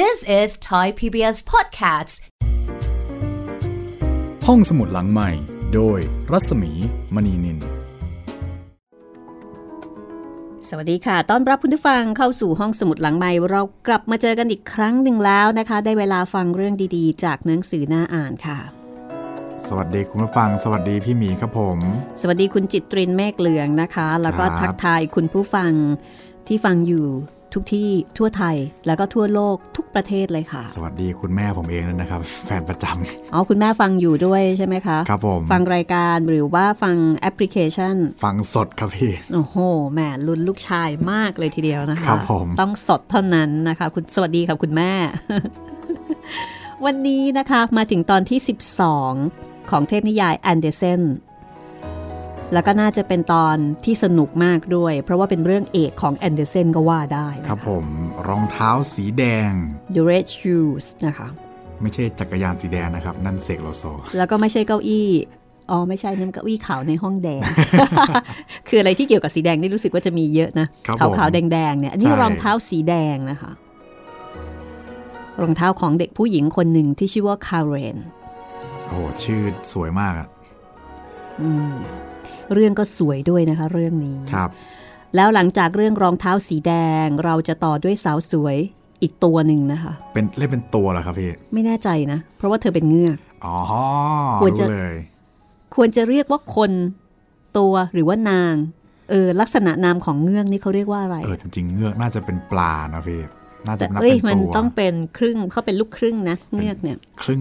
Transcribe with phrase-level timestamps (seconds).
[0.00, 2.14] This is Thai PBS Podcasts
[4.46, 5.30] ห้องสมุดหลังใหม่
[5.74, 5.98] โดย
[6.32, 6.72] รัศมี
[7.14, 7.58] มณีนิน
[10.68, 18.58] สวัสดีค่ะ ต้อนรับคุณผู้ฟังเข้าสู่ห้องสมุดหลังใหม่ เรากลับมาเจอกันอีกครั้งหนึ่งแล้วนะคะ ได้เวลาฟังเรื่องดีๆ จากหนังสือหน้าอ่านค่ะ
[19.68, 21.78] สวัสดีคุณผู้ฟัง สวัสดีพี่หมีครับผม
[22.20, 25.72] สวัสดีคุณจิตรินเมฆเหลืองนะคะ แล้วก็ครับทักทายคุณผู้ฟัง
[26.46, 27.08] ที่ฟังอยู่
[27.54, 27.88] ทุกที่
[28.18, 28.56] ทั่วไทย
[28.86, 32.84] แล้วก็ทั่วโลกทุกประเทศเลยค่ะ สวัสดีคุณแม่ผมเองด้วยนะครับ แฟนประจ
[33.32, 39.56] อ๋อคุณแม่ฟังอยู่ด้วยใช่ไหมคะำครับผมฟังรายการหรือว่าฟังแอปพลิเคชัน ฟังสดครับพี่โอ้โห
[39.92, 44.92] แหมลุ้นลูกชายมากเลยทีเดียวนะคะครับผมต้องสดเท่านั้นนะคะ คุณสวัสดีค่ะคุณแม่
[46.84, 48.38] วันนี้นะคะมาถึงตอนที่
[49.04, 51.00] 12 ของเทพนิยายแอนเดอร์เซน
[52.52, 57.84] แล้วก็น่าจะเป็นตอนที่สนุกมากด้วย เพราะว่าเป็นเรื่องเอกของแอนเดอร์เซนก็ว่าได้นะะครับผม
[58.28, 59.52] รองเท้าสีแดง
[59.94, 61.28] The Red Shoes นะคะ
[61.82, 63.84] ไม่ใช่จักรยานสีแดงนะครับ นั่นเสกโลโซ
[64.16, 65.08] แล้วก็ไม่ใช่เก้าอี้
[65.70, 67.42] อ๋อไม่ใช่นั่นเก้าอี้ขาวในห้องแดง
[68.68, 73.52] คืออะไรที่เกี่ยวกับสีแดงนี่รู้สึกว่าจะมีเยอะนะครับผมขาวๆแดงๆเนี่ยอันนี้ใช่รองเท้าสีแดงนะคะ
[75.42, 77.96] รองเท้าของเด็กผู้หญิงคนหนึ่งที่ชื่อว่าคาเรน
[78.86, 79.40] โอ้โหชื่อ
[79.72, 80.28] สวยมากอะ
[81.40, 81.74] อืม
[82.54, 84.50] เรื่องก็สวยด้วยนะคะ เรื่องนี้ครับ
[85.16, 86.72] แล้วหลังจากเรื่องรองเท้าสีแด
[87.04, 88.56] ง เราจะต่อด้วยสาวสวย
[89.02, 93.56] อีกตัวหนึ่งนะคะ เป็นเล่นเป็นตัวเหรอครับพี่ไม่แน่ใจนะ เพราะว่าเธอเป็นเงือกอ๋อ
[94.42, 94.94] ควรจะรู้เลย
[95.74, 96.70] ควรจะเรียกว่าคน
[97.58, 98.54] ตัวหรือว่านาง
[99.10, 103.20] เออลักษณะนามของเงือกนี่เขาเรียกว่าอะไรเออจริงๆเงือกน่าจะเป็นปลานะพี่
[103.66, 107.40] น่าจะแต่นับเอ้ยเป็นมันตัวต้องเป็นครึ่งเขาเป็นลูกครึ่งนะเงือกเนี่ย ครึ่ง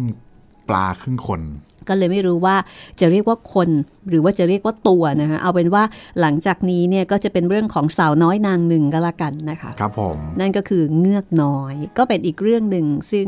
[0.71, 1.41] ปลาครึ่งคน
[1.87, 2.55] ก็เลยไม่รู้ว่า
[2.99, 3.69] จะเรียกว่าคน
[4.09, 5.83] หรือว่าจะเรียกว่าตัวนะคะเอาเป็นว่า
[6.21, 13.27] หลังจากนี้เนี่ยก็จะเป็นเรื่องของสาวน้อยนางหนึ่งก็แล้วกันนะคะ ครับผมนั่นก็คือเงือกน้อย ก็เป็นอีกเรื่องหนึ่งซึ่ง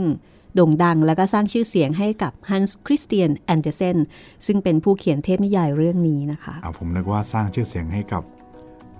[0.55, 3.97] โด่งดังแล้วก็สร้างชื่อเสียงให้กับฮันส์คริสเตียนแอนเดอร์เซน
[4.45, 8.23] ซึ่งเป็นผู้เขียนเทพนิยายเรื่องนี้นะคะอ่าผมนึกว่าสร้างชื่อเสียงให้กับ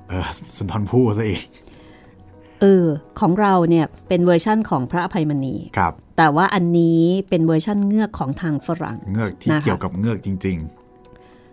[0.08, 1.42] เออสุนทรภู่ซะอีก
[2.62, 2.86] เออ
[3.20, 10.60] ของเราเนี่ยเป็นเวอร์ชั่นของพระอภัยมณีครับ แต่ว่าอันนี้เป็นเวอร์ชั่นเงือกของทางฝรั่ง เงือกที่นะคะเกี่ยวกับเงือกจริง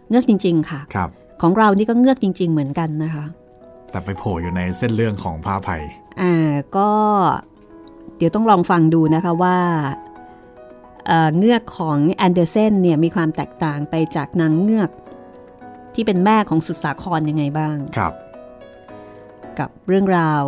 [0.08, 1.08] เงือกจริง ๆ ค่ะๆครับ
[1.42, 3.24] ของเรานี่ก็เงือกจริง ๆ เหมือนกันนะคะ
[3.90, 5.76] แต่ไปโผล่อยู่ในเส้นเรื่องของพระอภัย
[6.22, 6.90] อ่าก็
[8.16, 9.58] เดี๋ยวต้องลองฟังดูนะคะว่า
[11.06, 14.90] เอ่อเงือกของแอนเดอร์เซนเนี่ยมีความแตกต่างไปจากนางเงือก
[15.94, 18.12] ที่เป็นแม่ของสุดสาครยังไงบ้าง ครับ
[19.58, 20.42] กับเรื่องราว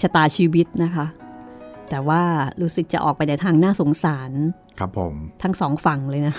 [0.00, 1.06] ชะตาชีวิตนะคะ
[1.90, 2.22] แต่ว่า
[2.60, 4.30] รู้สึกจะออกไปในทางน่าสงสาร
[4.78, 6.34] ครับผม ทั้งสองฝั่งเลยนะ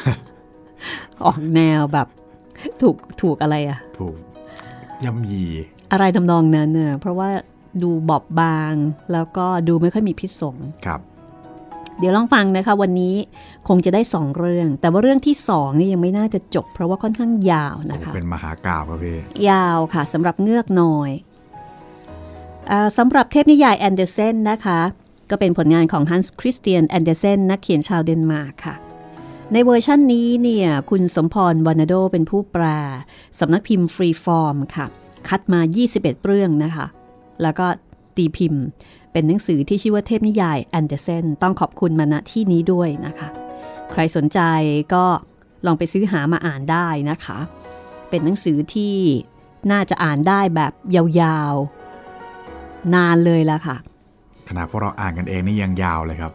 [1.26, 2.08] ออกแนวแบบ
[2.82, 4.16] ถูกถูกอะไรอะถูก
[5.04, 5.46] ย่ำยี
[5.92, 7.30] อะไรทำนองนั้นเน่ะเพราะว่า
[7.84, 8.74] ดูบอบบาง
[9.14, 10.56] แล้วก็ดูไม่ค่อยมีพิษสง
[10.86, 11.02] ครับ
[12.00, 13.16] เดี๋ยวลองฟังนะคะ วันนี้
[13.68, 19.18] คงจะได้สองเรื่อง แต่ว่าเรื่องที่สองนี่ยังไม่น่าจะจบ เพราะว่าค่อนข้างยาวโอ้นะคะ เป็นมหากาพย์ครับพี่
[19.50, 21.12] ยาวค่ะสำหรับเงือกน้อย
[22.72, 24.80] อาสำหรับเทพนิยายแอนเดอร์เซนนะคะ
[25.30, 28.76] ก็เป็นผลงานของฮันส์คริสเตียนแอนเดอร์เซนนักเขียนชาวเดนมาร์กค่ะ
[29.54, 32.66] ในเวอร์ชั่นนี้เนี่ยคุณสมพรวาร์นาโดเป็นผู้แปล
[33.40, 34.86] สำนักพิมพ์ฟรีฟอร์มค่ะ
[35.30, 35.60] คัดมา
[35.92, 36.86] 21 เรื่องนะคะ
[37.42, 37.68] แล้วก็
[38.18, 38.64] ตีพิมพ์
[39.12, 43.28] เป็นหนังสือที่ชื่อว่าเทพนิยายแอนเดอร์เซนต้องขอบคุณมาณที่นี้ด้วยนะคะ
[43.92, 44.40] ใครสนใจ
[44.94, 45.06] ก็
[45.66, 47.38] ลองไปซื้อหามาอ่านได้นะคะ
[48.10, 48.96] เป็นหนังสือที่
[49.72, 53.78] น่าจะอ่านได้แบบยาวๆ นานเลยละค่ะ
[54.50, 56.32] ขนาดพวกเราอ่านกันเองนี่ยังยาวเลยครับ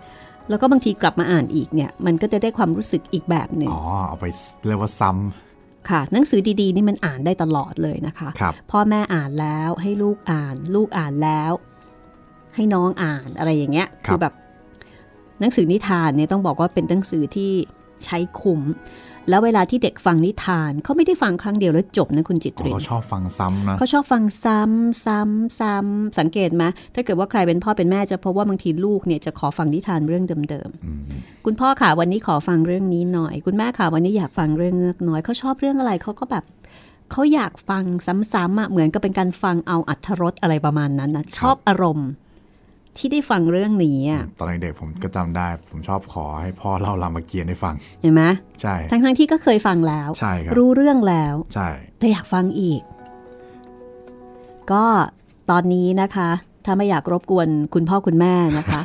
[0.48, 4.26] แล้วก็บางทีกลับมาอ่านอีกเนี่ยมันก็จะได้ความรู้สึกอีกแบบหนึ่งอ๋อเอาไป
[4.66, 11.52] เรียกว่าซ้ำค่ะหนังสือดีๆนี่มันอ่านได้ตลอดเลยนะคะครับพ่อแม่อ่านแล้วให้ลูกอ่าน ลูกอ่านแล้ว
[12.54, 14.34] ให้น้องอ่านอะไรอย่างเงี้ยครับแบบ
[15.40, 17.52] หนังสือนิทานเนี่ยต้องบอกว่าเป็นหนังสือที่
[18.04, 18.60] ใช้คุ้ม
[19.30, 26.64] แล้วเวลาที่เด็กฟังนิทานเขาไม่ได้ฟังครั้งเดียวแล้วจบนะคุณจิตอ๋อรินเขาชอบฟังซ้ำนะเขาชอบฟังซ้ำซ้ำซ้ำสังเกตไหม
[26.94, 36.44] ถ้าเกิดว่าใครเป็นพ่อเป็นแม่จะพบว่าบางทีลูกเนี่ยจะขอฟังนิทานเรื่องเดิมอืมๆคุณพ่อค่ะวันนี้ขอฟังเรื่องนี้หน่อย คุณแม่ค่ะวันนี้อยากฟังเรื่องเงือกน้อยเขาชอบเรื่องอะไรเขาก็แบบ
[37.10, 42.08] เขาอยากฟังซ้ำๆอะเหมือนกับเป็นการฟังเอาอัธรสอะไรประมาณนั้นนะชอบอารมณ์
[42.98, 48.22] ที่ได้ฟังเรื่องนี้อะตอนเด็กๆผมก็จำได้ ผมชอบขอให้พ่อเล่ารามเกียรติ์ให้ฟัง เห็นไหม
[48.62, 52.82] ใช่ทั้งๆที่ก็เคยฟังแล้วใช่ครับรู้เรื่องแล้ว ใช่แต่อยากฟังอีก
[54.72, 54.84] ก็
[55.50, 56.30] ตอนนี้นะคะ
[56.64, 58.80] ถ้าไม่อยากรบกวนคุณพ่อคุณแม่นะคะ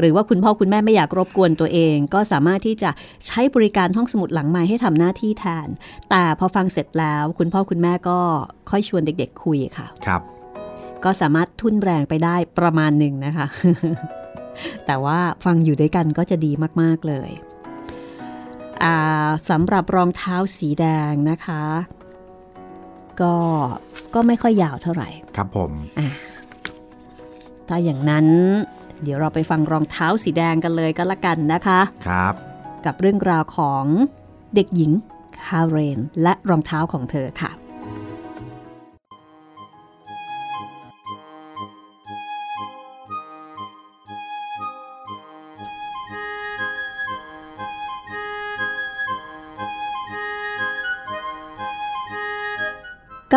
[0.00, 2.90] หรือว่าคุณพ่อคุณแม่ไม่อยากรบกวนตัวเอง ก็สามารถที่จะ
[3.26, 5.68] ใช้บริการห้องสมุดหลังไม้ให้ทำหน้าที่แทน
[6.10, 8.18] แต่พอฟังเสร็จแล้ว คุณพ่อคุณแม่ก็
[8.70, 10.22] ค่อยชวนเด็ก ๆ คุยค่ะ ครับ
[11.06, 13.46] ก็สามารถทุ่นแรงไปได้ประมาณหนึ่งนะคะ
[14.86, 17.30] แต่ว่าฟังอยู่ด้วยกันก็จะดีมากๆเลย
[19.50, 21.62] สำหรับรองเท้าสีแดงนะคะ
[23.20, 23.34] ก็
[24.14, 25.72] ก็ไม่ค่อยยาวเท่าไหร่ ครับผม
[27.68, 28.26] ถ้าอย่างนั้น
[29.02, 32.34] เดี๋ยวเราไปฟังรองเท้าสีแดงกันเลยก็แล้วกันนะคะ ครับ
[32.86, 33.84] กับเรื่องราวของ
[34.54, 34.92] เด็กหญิง
[35.44, 37.50] คาเรน และรองเท้าของเธอค่ะ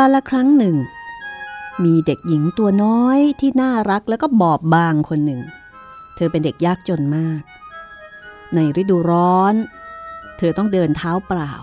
[0.02, 0.76] าละครั้งหนึ่ง
[1.84, 5.42] มีเด็กหญิงตัวน้อยที่น่ารักแล้วก็บอบบางคนหนึ่ง
[6.16, 7.42] เธอเป็นเด็กยากจนมาก
[8.56, 9.54] ในฤดูร้อน
[10.38, 11.54] เธอต้องเดินเท้าเปล่า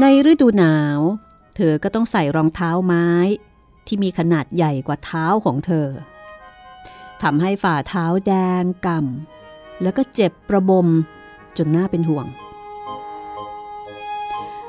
[0.00, 1.00] ในฤดูหนาว
[1.56, 3.08] เธอก็ต้องใส่รองเท้าไม้
[3.86, 5.88] ที่มีขนาดใหญ่กว่าเท้าของเธอ
[7.22, 10.86] ทำให้ฝ่าเท้าแดงกำ่ำแล้วก็เจ็บประบม
[11.56, 12.26] จนน่าเป็นห่วง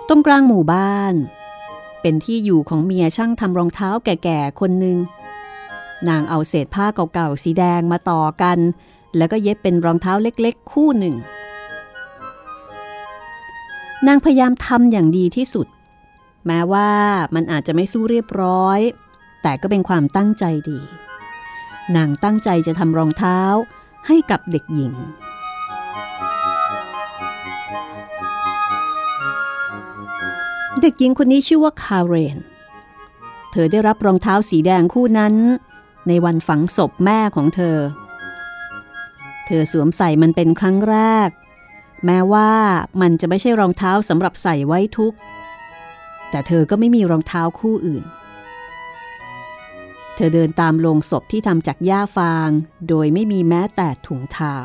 [0.07, 1.13] ตรงกลางหมู่บ้าน
[2.01, 4.97] เป็นที่อยู่ของเมียช่างทำรองเท้าแก่ๆคนหนึ่ง
[6.09, 8.59] นางเอาเศษผ้าเก่าๆสีแดงมาต่อกัน
[9.17, 11.15] แล้วก็เย็บเป็นรองเท้าเล็กๆ คู่หนึ่ง
[14.07, 15.67] นางพยายามทำอย่างดีที่สุด
[16.47, 16.89] แม้ว่า
[17.35, 18.79] มันอาจจะไม่สู้เรียบร้อย
[19.41, 20.79] แต่ก็เป็นความตั้งใจดี
[21.95, 23.39] นางตั้งใจจะทำรองเท้า
[24.07, 24.93] ให้กับเด็กหญิง
[30.81, 32.37] เด็กหญิงคนนี้ชื่อว่าคาเรน
[33.51, 35.35] เธอได้รับรองเท้าสีแดงคู่นั้น
[36.07, 37.77] ในวันฝังศพแม่ของเธอ
[39.45, 40.97] เธอสวมใส่มันเป็นครั้งแร
[41.27, 41.29] ก
[42.05, 42.51] แม้ว่า
[43.01, 45.13] มันจะไม่ใช่รองเท้าสำหรับใส่ไว้ทุก
[46.29, 48.03] แต่เธอก็ไม่มีรองเท้าคู่อื่น
[50.15, 52.49] เธอเดินตามโลงศพที่ทำจากหญ้าฟาง
[52.89, 54.55] โดยไม่มีแม้แต่ถุงเท้า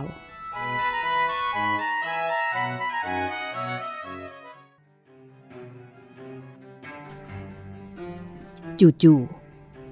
[9.02, 9.20] จู่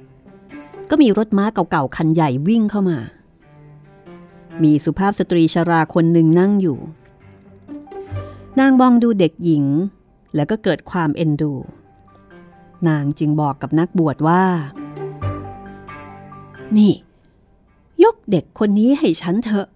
[0.08, 2.98] ๆก็มีรถม้าเก่าๆคันใหญ่วิ่งเข้ามา
[4.62, 6.78] มีสุภาพสตรีชราคนหนึ่งนั่งอยู่
[8.58, 9.64] นางมองดูเด็กหญิง
[10.34, 11.52] แล้วก็เกิดความเอ็นดู
[12.88, 14.44] นางจึงบอกกับนักบวชว่า
[16.76, 16.93] นี่
[18.04, 19.66] ยกเด็กคนนี้ให้ฉันเถอะ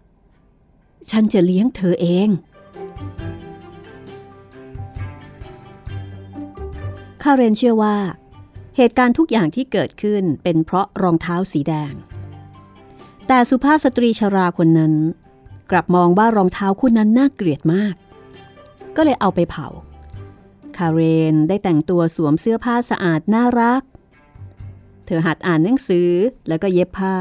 [1.11, 2.29] ฉันจะเลี้ยงเธอเอง
[7.23, 7.97] คาเรนเชื่อว่า
[8.77, 11.93] เหตุการณ์ทุกอย่างที่เกิดขึ้นเป็นเพราะรองเท้าสีแดง
[13.29, 14.95] แต่สุภาพสตรีชราคนนั้น
[15.71, 17.95] กลับมองว่ารองเท้าคู่นั้นน่าเกลียดมาก
[18.97, 19.67] ก็เลยเอาไปเผา
[20.77, 21.01] คาเร
[21.33, 23.83] นได้แต่งตัวสวมเสื้อผ้าสะอาดน่ารัก
[25.07, 26.11] เธอหัดอ่านหนังสือ
[26.49, 27.17] แล้วก็เย็บผ้า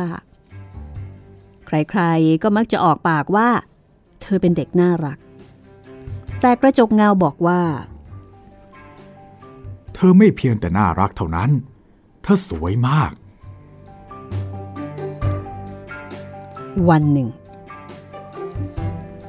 [1.66, 3.50] ใครๆก็มักจะออกปากว่า
[4.22, 5.18] เธอเป็นเด็กน่ารัก
[6.42, 7.62] แต่กระจกเงาบอกว่า
[10.10, 11.50] อไม่เพียงแต่น่ารักเท่านั้น
[12.24, 13.12] เธอสวยมาก
[16.90, 17.30] วันหนึ่ง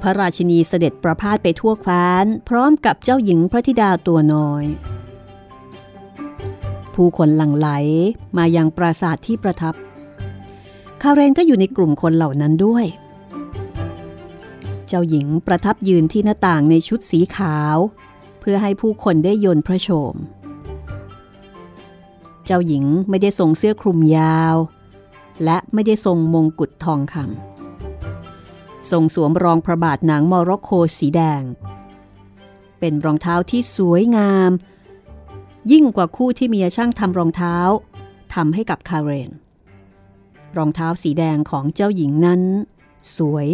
[0.02, 4.64] พระราชินีเสด็จประพาสไปทั่วแคว้น พร้อมกับเจ้าหญิงพระธิดาตัวน้อย
[6.94, 7.68] ผู้คนหลั่งไหล
[8.36, 9.74] มายังปราสาทที่ประทับ
[11.02, 12.84] คาเรนก็อยู่ในกลุ่มคนเหล่านั้นด้วย
[14.86, 17.76] เจ้าหญิงประทับยืนที่หน้าต่างในชุดสีขาว
[18.40, 20.14] เพื่อให้ผู้คนได้ยนพระโฉม
[22.44, 24.56] เจ้าหญิงไม่ได้ทรงเสื้อคลุมยาว
[25.44, 31.42] และไม่ได้ทรงมงกุฎทองคำทรงสวมรองพระบาทหนังมอร็อกโกสีแดง
[32.78, 34.50] เป็นรองเท้าที่สวยงาม
[35.72, 37.56] ยิ่งกว่าคู่ที่เมียช่างทำรองเท้า
[38.34, 39.30] ทำให้กับคาเรน
[40.56, 42.42] รองเท้าสีแดงของเจ้าหญิงนั้น
[43.16, 43.48] สวย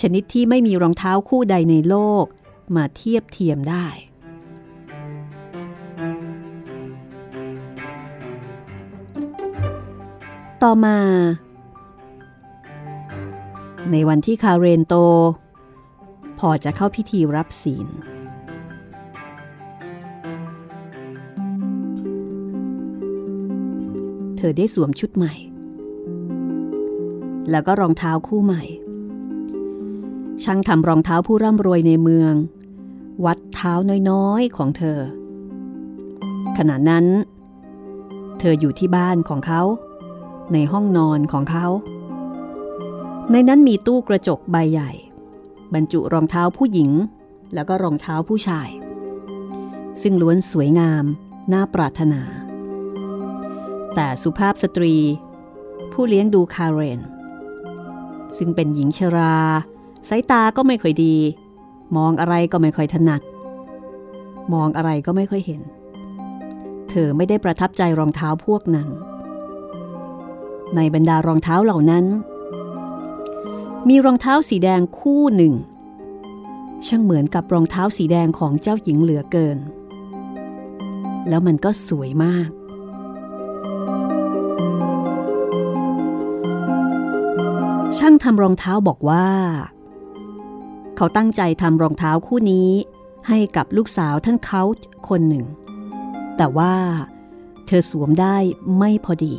[0.00, 2.24] ชนิดที่ไม่มีรองเท้าคู่ใดในโลก
[2.76, 3.86] มาเทียบเทียมได้
[10.64, 10.98] ต่อมา
[13.90, 14.94] ในวันที่คาเรนโต
[16.38, 17.88] พอจะเข้าพิธีรับศีล
[24.36, 25.34] เธอได้สวมชุดใหม่
[27.50, 28.62] แล้วก็รองเท้าคู่ใหม่
[30.44, 32.34] ช่างทำรองเท้าผู้ร่ำรวยในเมือง
[33.24, 33.72] วัดเท้า
[34.10, 34.98] น้อยๆของเธอ
[36.58, 37.06] ขณะนั้น
[38.38, 39.62] เธออยู่ที่บ้านของเขา
[40.52, 41.66] ในห้องนอนของเขา
[43.32, 44.90] ในนั้นมีตู้กระจกใบใหญ่
[45.74, 46.90] บรรจุรองเท้าผู้หญิง
[47.54, 48.68] แล้วก็รองเท้าผู้ชาย
[50.02, 51.04] ซึ่งล้วนสวยงาม
[51.52, 52.22] น่าปรารถนา
[53.94, 54.94] แต่สุภาพสตรี
[55.92, 57.00] ผู้เลี้ยงดูคาเรน
[58.36, 59.36] ซึ่งเป็นหญิงชรา
[60.08, 61.16] สายตาก็ไม่ค่อยดี
[61.96, 63.22] มองอะไรก็ไม่ค่อยถนัด
[64.54, 65.62] มองอะไรก็ไม่ค่อยเห็น
[66.88, 68.88] เธอไม่ได้ประทับใจรองเท้าพวกนั้น
[70.76, 72.04] ในบรรดารองเท้าเหล่านั้น
[73.88, 75.54] มีรองเท้าสีแดงคู่หนึ่ง
[76.86, 79.58] ช่างเหมือนกับรองเท้าสีแดงของเจ้าหญิงเหลือเกิน
[81.28, 82.48] แล้วมันก็สวยมาก
[87.98, 89.28] ช่างทำรองเท้าบอกว่า
[90.96, 92.70] เขาตั้งใจทำรองเท้าคู่นี้
[93.28, 94.62] ให้กับลูกสาวท่านเขา
[95.08, 95.44] คนหนึ่ง
[96.36, 96.74] แต่ว่า
[97.66, 98.36] เธอสวมได้
[98.78, 99.34] ไม่พอดี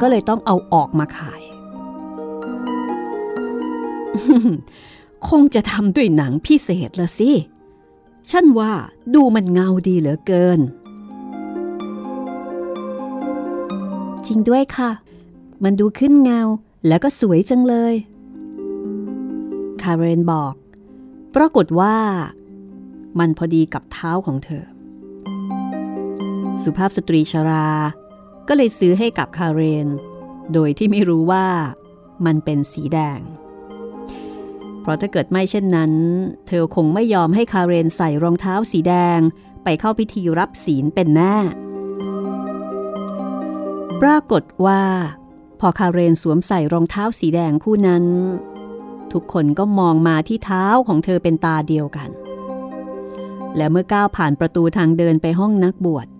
[0.00, 1.42] ก็เลยต้องเอาออกมาขาย
[5.28, 7.30] คงจะทำด้วยหนังพิเศษละสิ
[8.30, 8.72] ฉันว่า
[9.14, 10.60] ดูมันเงาดีเหลือเกิน
[14.26, 14.90] จริงด้วยค่ะ
[15.64, 16.40] มันดูขึ้นเงา
[16.86, 17.94] แล้วก็สวยจังเลย
[19.82, 20.54] คาเรนบอก
[21.34, 21.96] ปรากฏว่า
[23.18, 24.64] มันพอดีกับเท้าของเธอ
[26.62, 27.66] สุภาพสตรีชรา
[28.52, 29.88] ก็เลยซื้อให้กับคาเรน
[30.52, 31.46] โดยที่ไม่รู้ว่า
[32.26, 33.20] มันเป็นสีแดง
[34.80, 35.92] เพราะถ้าเกิดไม่เช่นนั้น
[36.46, 39.20] เธอคงไม่ยอมให้คาเรนใส่รองเท้าสีแดง
[39.64, 41.36] ไปเข้าพิธีรับศีลเป็นแน่
[44.00, 44.82] ปรากฏว่า
[45.60, 48.04] พอคาเรนสวมใส่รองเท้าสีแดงคู่นั้น
[49.12, 52.10] ทุกคนก็มองมาที่เท้าของเธอเป็นตาเดียวกัน
[53.56, 56.06] และเมื่อก้าวผ่านประตูทางเดินไปห้องนักบวช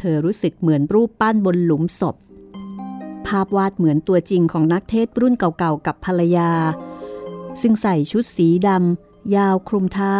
[0.00, 2.16] เธอรู้สึกเหมือนรูปปั้นบนหลุมศพ
[3.26, 6.50] ภาพวาดเหมือนตัวจริงของนักเทศรุ่นเก่าๆกับภรรยา
[7.60, 10.16] ซึ่งใส่ชุดสีดำยาวคลุมเท้า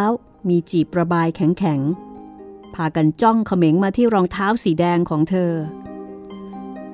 [0.49, 5.53] มีจีบระบายแข็งๆ พากันจ้องเขม็งมาที่รองเท้าสีแดงของเธอ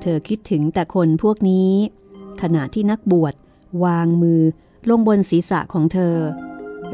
[0.01, 1.73] เธอคิดถึงแต่คนพวกนี้
[2.43, 3.35] ขณะที่นักบวช
[3.85, 4.43] วางมือ
[4.89, 6.17] ลงบนศีรษะของเธอ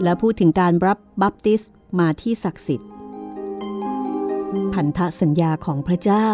[0.02, 1.60] และพูดถึงการรับบัพติส
[1.98, 2.85] มาที่ศักดิ์สิทธิ์
[4.74, 6.28] พันธสัญญาของพระเจ้า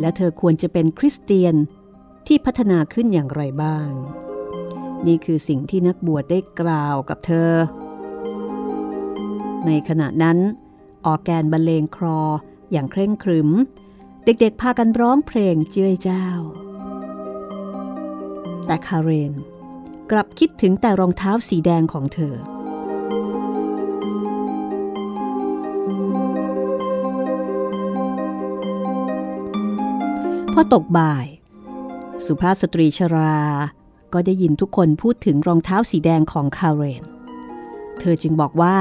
[0.00, 1.54] และเธอควรจะเป็นคริสเตียน
[2.26, 3.90] ที่พัฒนาขึ้นอย่างไรบ้าง
[5.06, 7.52] นี่คือสิ่งที่นักบวชได้กล่าวกับเธอ
[9.66, 10.38] ในขณะนั้น
[11.06, 12.20] ออแกนบรรเลงครอ
[12.72, 13.50] อย่างเคร่งครึม
[14.24, 16.26] เด็กๆพากันร้องเพลงเจ้ยเจ้า
[18.66, 19.32] แต่คาเรน
[20.10, 22.34] กลับคิดถึงแต่รองเท้าสีแดงของเธอ
[30.58, 31.26] อตกบ่าย
[32.26, 33.36] สุภาพสตรีชรา
[34.12, 37.04] ก็ได้ยินทุกคนพูดถึงรองเท้าสีแดงของคาเรน
[37.98, 38.76] เธอจึงบอกว่า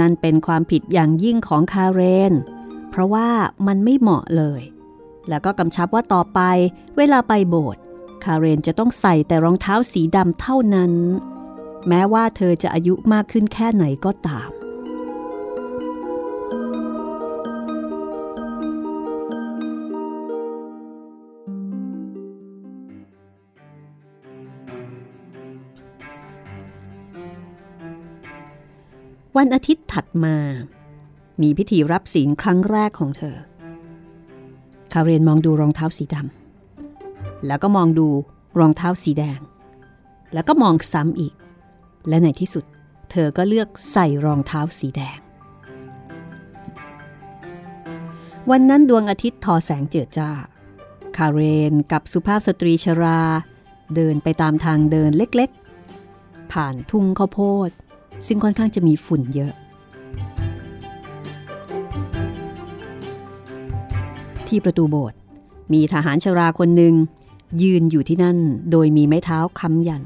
[0.00, 2.32] นั่นเป็นความผิดอย่างยิ่งของคาเรน
[2.90, 3.28] เพราะว่า
[3.66, 4.62] มันไม่เหมาะเลย
[5.28, 6.40] แล้วก็กำชับว่าต่อไป
[6.96, 7.82] เวลาไปโบสถ์
[8.24, 10.92] คาเรนจะต้องใส่แต่รองเท้าสีดำเท่านั้น
[11.88, 14.50] แม้ว่าเธอจะอายุมากขึ้นแค่ไหนก็ตาม
[29.38, 30.36] วันอาทิตย์ถัดมา
[31.42, 33.36] มีพิธีรับศีลครั้งแรกของเธอ
[34.92, 38.08] คาเรนมองดูรองเท้าสีดำแล้วก็มองดู
[38.58, 39.40] รองเท้าสีแดง
[40.32, 41.34] แล้วก็มองซ้ำอีก
[42.08, 42.64] และในที่สุด
[43.10, 45.18] เธอก็เลือกใส่รองเท้าสีแดง
[48.50, 50.30] วันนั้นดวงอาทิตย์ทอแสงเจิดจ้า
[51.16, 53.20] คาเรนกับสุภาพสตรีชรา
[53.94, 57.70] เดินไปตามทางเดินเล็กๆ ผ่านทุ่งข้าวโพด
[58.26, 59.52] ซึ่งค่อนข้างจะมีฝุ่นเยอะ
[64.48, 65.18] ที่ประตูโบสถ์
[65.72, 66.94] มีทหารชราคนหนึ่ง
[67.62, 68.38] ยืนอยู่ที่นั่น
[68.70, 70.02] โดยมีไม้เท้าค้ำยัน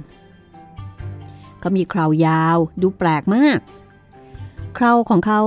[1.58, 3.58] เขามีคราวยาวดูแปลกมาก
[4.76, 5.40] คราวของเขา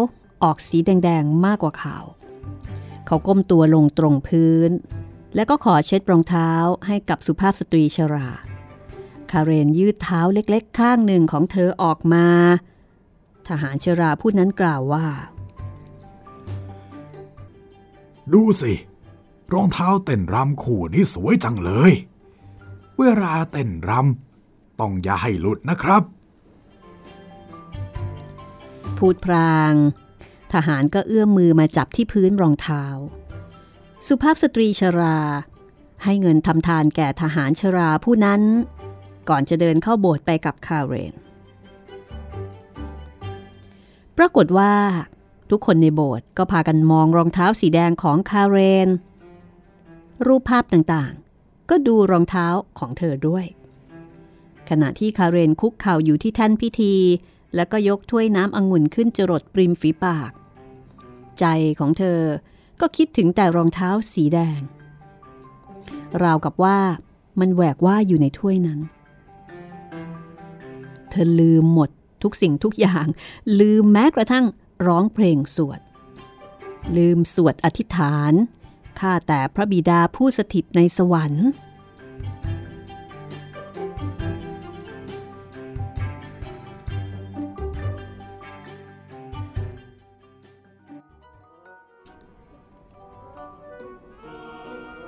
[0.43, 2.05] ออกสีแดงๆมากกว่าขาว
[3.07, 4.71] เขาก้มตัวลงตรงพื้น
[5.36, 6.51] แล้วก็ขอเช็ดรองเท้า
[6.88, 8.27] ให้กับสุภาพสตรีชรา
[9.31, 12.27] คาเรนยืดเท้าเล็กๆ ข้างหนึ่งของเธอออกมา
[13.48, 15.05] ทหารชราผู้นั้นกล่าวว่า
[18.34, 18.74] ดูสิ
[19.53, 21.91] รองเท้าเต้นรำคู่นี้สวยจังเลย
[22.98, 26.03] เวลาเต้นรำต้องอย่าให้หลุดนะครับ
[28.98, 29.74] พูดพราง
[30.53, 32.84] ทหารก็เอื้อมมือมาจับที่พื้นรองเท้า
[34.07, 35.19] สุภาพสตรีชรา
[36.03, 38.41] ให้เงินทำทานแก่ทหารชราผู้นั้น
[39.29, 41.13] ก่อนจะเดินเข้าโบสถ์ไปกับคาเรน
[44.17, 44.74] ปรากฏว่า
[45.50, 48.57] ทุกคนในโบสถ์ก็พากันมองรองเท้าสีแดงของคาเร
[48.88, 48.89] น
[50.25, 52.48] รูปภาพต่างๆ ก็ดูรองเท้า
[52.79, 53.46] ของเธอด้วย
[54.69, 56.96] ขณะที่คาเรนคุกเข่าอยู่ที่แท่นพิธี
[57.55, 60.31] แล้วก็ยกถ้วยน้ำองุ่นขึ้นจรดปริมฝีปาก
[61.39, 61.46] ใจ
[61.79, 62.22] ของเธอ
[62.81, 64.60] ก็คิดถึงแต่รองเท้าสีแดง
[66.24, 66.79] ราวกับว่า
[67.39, 68.79] มันแหวกว่าอยู่ในถ้วยนั้น
[71.12, 71.90] เธอลืมหมด
[72.24, 73.06] ทุกสิ่งทุกอย่าง
[73.60, 74.46] ลืมแม้กระทั่ง
[74.88, 75.80] ร้องเพลงสวด
[76.98, 78.34] ลืมสวดอธิษฐาน
[79.00, 81.48] ข้าแต่พระบิดาผู้สถิตในสวรรค์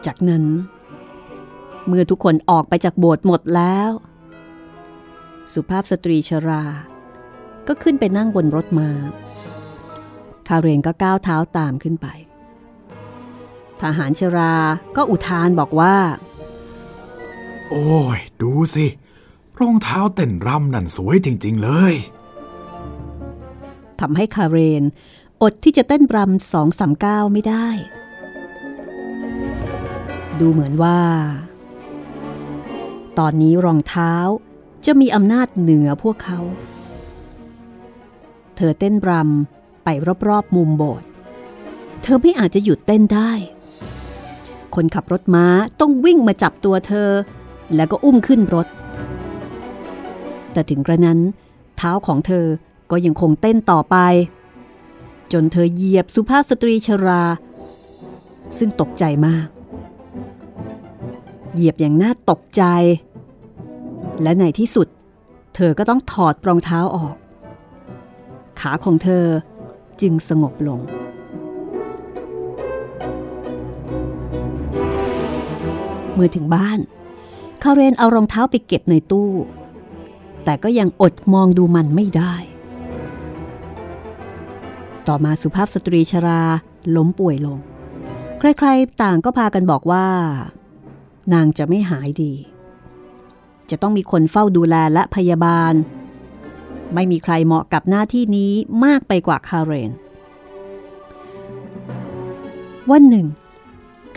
[0.05, 0.45] จากนั้น
[1.87, 3.89] เมื่อทุกคนออกไปจากโบสถ์หมดแล้ว
[5.53, 6.63] สุภาพสตรีชรา
[7.67, 8.89] ก็ขึ้นไปนั่งบนรถมา้า
[10.47, 12.07] คาเรนก็ก้าวเท้าตามขึ้นไป
[13.81, 14.53] ทหารชรา
[14.95, 15.97] ก็อุทานบอกว่า
[17.69, 18.85] โอ้ย ดูสิ
[19.59, 21.93] รองเท้าเต้นรำนั่นสวยจริง ๆ เลย
[23.99, 24.83] ทำให้คาเรน
[25.41, 27.67] อดที่จะเต้นรำสองสามก้าวไม่ได้
[30.39, 30.99] ดูเหมือนว่า
[33.19, 34.13] ตอนนี้รองเท้า
[34.91, 36.39] จะมีอำนาจเหนือพวกเขา
[38.55, 39.89] เธอเต้นรำไป
[40.27, 41.07] รอบๆมุมโบสถ์
[42.03, 43.31] เธอไม่อาจจะหยุดเต้นได้
[44.75, 45.45] คนขับรถม้า
[45.79, 47.09] ต้องวิ่งมาจับตัวเธอ
[47.75, 48.67] แล้วก็อุ้มขึ้นรถ
[50.53, 51.19] แต่ถึงกระนั้น
[51.77, 52.45] เท้าของเธอ
[52.91, 53.97] ก็ยังคงเต้นต่อไป
[55.33, 57.23] จนเธอเหยียบสุภาพสตรีชรา
[58.57, 59.47] ซึ่งตกใจมาก
[61.53, 62.63] เหยียบอย่างน่าตกใจ
[64.21, 64.87] และในที่สุด
[65.55, 67.15] เธอก็ต้องถอดรองเท้าออก
[68.59, 69.25] ขาของเธอ
[70.01, 70.79] จึงสงบลง
[76.13, 76.79] เมื่อถึงบ้าน
[77.63, 79.31] คาเรนเอารองเท้าไปเก็บในตู้
[80.43, 82.33] แต่ก็ยังอดมองดูมันไม่ได้
[85.07, 86.41] ต่อมาสุภาพสตรีชรา
[86.95, 87.57] ล้มป่วยลง
[88.39, 90.07] ใครๆต่างก็พากันบอกว่า
[91.33, 92.33] นางจะไม่หายดี
[93.71, 95.73] จะต้องมีคนเฝ้าดูแลและพยาบาล
[96.93, 98.51] ไม่มีใครเหมาะกับหน้าที่นี้
[98.85, 99.91] มากไปกว่าคาเรน
[102.91, 103.27] วันหนึ่ง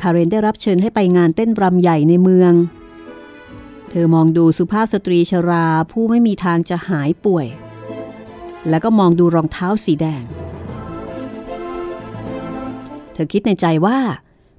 [0.01, 2.53] คาเรนได้รับเชิญให้ไปงานเต้นรำใหญ่ในเมือง
[3.91, 7.47] เธอมองดูสุภาพสตรีชราผู้ไม่มีทางจะหายป่วย
[8.69, 10.25] แล้วก็มองดูรองเท้าสีแดง
[13.12, 13.99] เธอคิดในใจว่า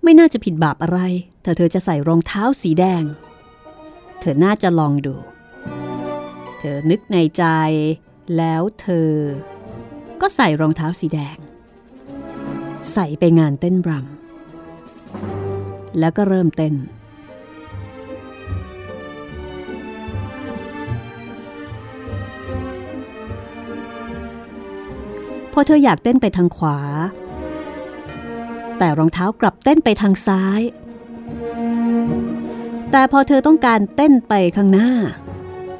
[0.04, 1.00] ไม่น่าจะผิดบาปอะไร
[1.44, 3.04] ถ้าเธอจะใส่รองเท้าสีแดง
[4.26, 5.16] เธอน่าจะลองดู
[6.60, 7.44] เธอนึกในใจ
[8.38, 9.12] แล้วเธอ
[10.22, 11.38] ก็ใส่รองเท้าสีแดง
[12.94, 16.74] ใส่ไปงานเต้นรำแล้วก็เริ่มเต้น
[25.54, 26.78] พอเธออยากเต้นไปทางขวา
[28.78, 30.62] แต่รองเท้ากลับเต้นไปทางซ้าย
[32.96, 34.90] แต่พอเธอต้องการเต้นไปข้างหน้า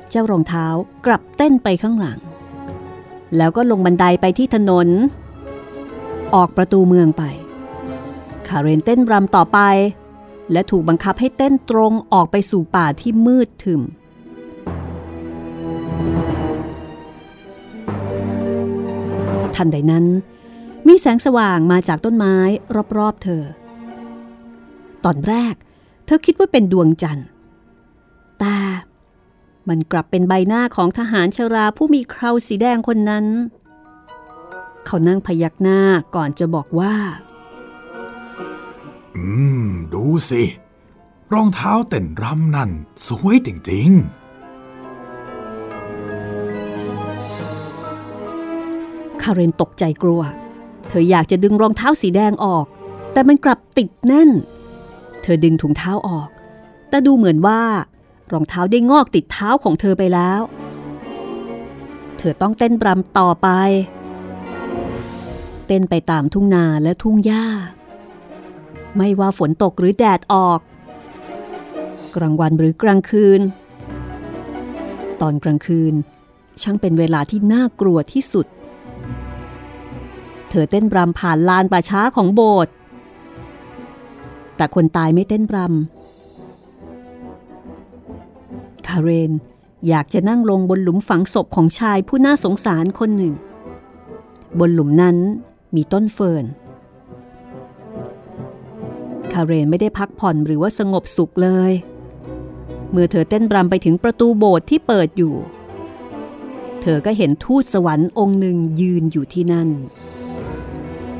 [0.10, 0.68] เจ้ารองเท้า
[1.06, 2.20] กลับเต้นไปข้างหลัง
[3.38, 4.88] แล้วก็ลงบันไดไปที่ถนน
[6.36, 7.24] ออกประตูเมืองไป
[8.48, 9.60] คาเรนเต้นรำต่อไป
[10.52, 13.82] และถูกบังคับให้เต้นตรงออกไปสู่ป่าที่มืดทึม
[19.56, 20.06] ทันใดนั้น
[20.88, 22.36] มีแสงสว่างมาจากต้นไม้
[22.98, 23.44] รอบๆเธอ
[25.06, 27.28] ตอนแรกเธอคิดว่าเป็นดวงจันทร์
[28.40, 28.58] แต่
[29.70, 33.26] มันกลับเป็นใบหน้าของทหารชราผู้มีเคราสีแดงคนนั้น
[34.86, 35.80] เขานั่งพยักหน้า
[36.16, 36.96] ก่อนจะบอกว่า
[39.16, 39.26] อื
[39.66, 40.44] ม ดูสิ
[41.34, 42.72] รองเท้าเต้นรำนั่น
[43.08, 43.92] สวยจริง
[49.22, 50.22] คาเรนตกใจกลัว
[50.88, 52.66] เธออยากจะดึงรองเท้าสีแดงออก
[53.14, 54.30] แต่มันกลับติดแน่น
[55.24, 56.30] เธอดึงถุงเท้าออก
[56.90, 57.62] แต่ดูเหมือนว่า
[58.32, 60.42] รองเท้าได้งอกติดเท้าของเธอไปแล้ว
[62.18, 63.48] เธอต้องเต้นรำต่อไป
[65.68, 67.46] เต้นไปตามทุ่งนาและทุ่งหญ้า
[68.98, 70.60] ไม่ว่าฝนตกหรือแดดออก
[72.16, 73.42] กลางวันหรือกลางคืน
[75.22, 75.94] ตอนกลางคืน
[76.62, 78.48] ช่างเป็นเวลาที่น่ากลัวที่สุด
[80.50, 82.74] เธอเต้นรำผ่านลานป่าช้าของโบสถ์
[84.56, 85.68] แต่คนตายไม่เต้นรำ
[88.88, 89.32] คาเรน
[89.88, 93.34] อยากจะนั่งลงบนหลุมฝังศพของชายผู้น่าสงสารคนหนึ่ง
[94.60, 95.18] บนหลุมนั้น
[95.76, 96.46] มีต้นเฟิร์น
[99.34, 105.36] คาเรนไม่ได้พักผ่อนหรือว่าสงบสุขเลยเเมื่อเธอเต้นรำไปถึงประตูโบสถ์ที่เปิดอยู่
[106.82, 109.70] เธอก็เห็นทูตสวรรค์องค์หนึ่งยืนอยู่ที่นั่น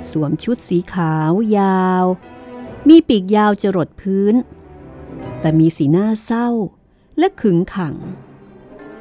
[0.10, 2.06] สวมชุดสีขาวยาว
[2.90, 4.36] มีปีกยาวจรดพื้น
[5.40, 6.48] แต่มีสีหน้าเศร้า
[7.18, 7.96] และขึงขัง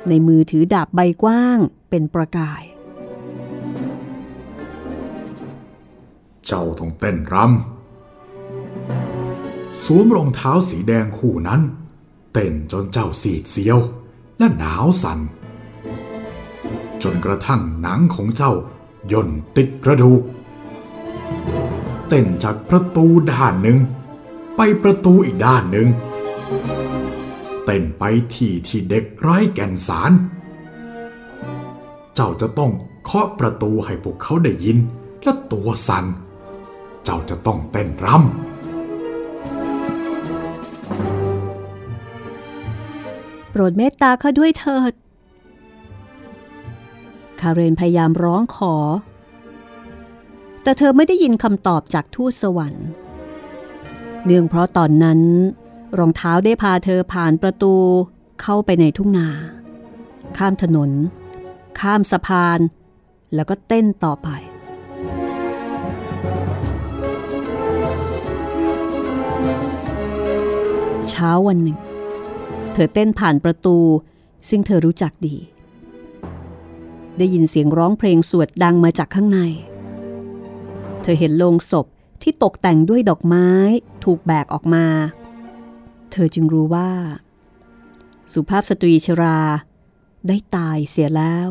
[0.08, 1.58] ในมือถือดาบใบกว้าง
[1.90, 2.62] เป็นประกาย
[6.46, 11.60] เจ้าต้องเต้นรำสวมรองเท้าสีแดงคู่นั้น
[12.32, 13.78] เต้นจนเจ้าสีดเสียว
[14.38, 15.18] และหนาวสัน่น
[17.02, 18.52] จนกระทั่งหนังของเจ้า
[19.12, 20.22] ย่นติดกระดูก
[22.14, 23.78] เต้นจากประตูด้านหนึ่ง
[24.56, 25.88] ไปประตูอีกด้านหนึ่ง
[27.64, 30.12] เต้นไปที่ที่เด็กไร้แก่นสาร
[32.14, 32.72] เจ้าจะต้อง
[33.04, 34.78] เคาะประตูให้พวกเขาได้ยิน
[35.22, 36.04] และตัวสัน่น
[37.04, 38.16] เจ้าจะต้องเต้นรำ
[43.50, 44.92] โปรดเมตตาข้าด้วยเถิด
[47.40, 48.74] คาเรนพยายามร้องขอ
[50.62, 52.86] แต่เธอไม่ได้ยินคำตอบจากทูตสวรรค์
[54.24, 55.20] เนื่องเพราะตอนนั้น
[55.98, 57.74] รองเท้าได้พาเธอผ่านประตู
[58.42, 59.28] เข้าไปในทุ่งนา
[60.38, 60.90] ข้ามถนน
[61.80, 62.58] ข้ามสะพาน
[63.34, 64.28] แล้วก็เต้นต่อไป
[71.08, 71.78] เช้าวันหนึ่ง
[72.72, 73.76] เธอเต้นผ่านประตู
[74.48, 75.36] ซึ่งเธอรู้จักดี
[77.18, 79.40] ได้ยินเสียงร้องเพลงสวดดังมาจากข้างใน
[81.02, 81.86] เธอเห็นโลงศพ
[82.22, 83.48] ที่ตกแต่งด้วยดอกไม้
[84.04, 84.86] ถูกแบกออกมา
[86.12, 86.90] เธอจึงรู้ว่า
[88.32, 89.40] สุภาพสตรีชรา
[90.28, 91.48] ได้ตายเสียแล้ว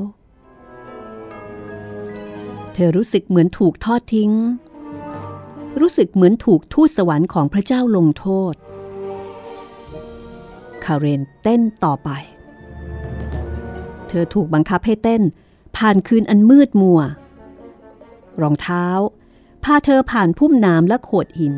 [2.73, 4.31] เธอรู้สึกเหมือนถูกทอดทิ้ง
[5.79, 8.53] รู้สึกเหมือนถูกทูตสวรรค์ของพระเจ้าลงโทษ
[10.83, 12.09] คาเรนเต้นต่อไป
[14.07, 15.21] เธอถูกบังคับให้เต้น
[15.77, 17.01] ผ่านคืนอันมืดมัว
[18.41, 18.85] รองเท้า
[19.63, 21.55] พาเธอผ่านพุ่มน้ำและโขดหิน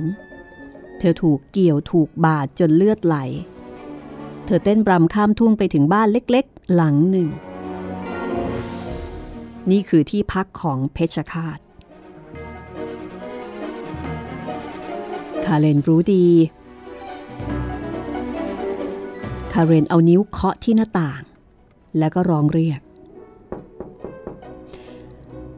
[0.99, 3.15] เธอถูกเกี่ยวถูกบาดจนเลือดไหล
[4.45, 7.29] เธอเต้นบรำข้ามทุ่งไปถึงบ้านเล็กๆ หลังหนึ่ง
[9.71, 11.59] นี่คือที่พักของเพชฌฆาต
[15.45, 16.27] คาเรนรู้ดี
[19.53, 21.21] คาเรนเอานิ้วเคาะที่หน้าต่าง
[21.97, 22.81] แล้วก็ร้องเรียก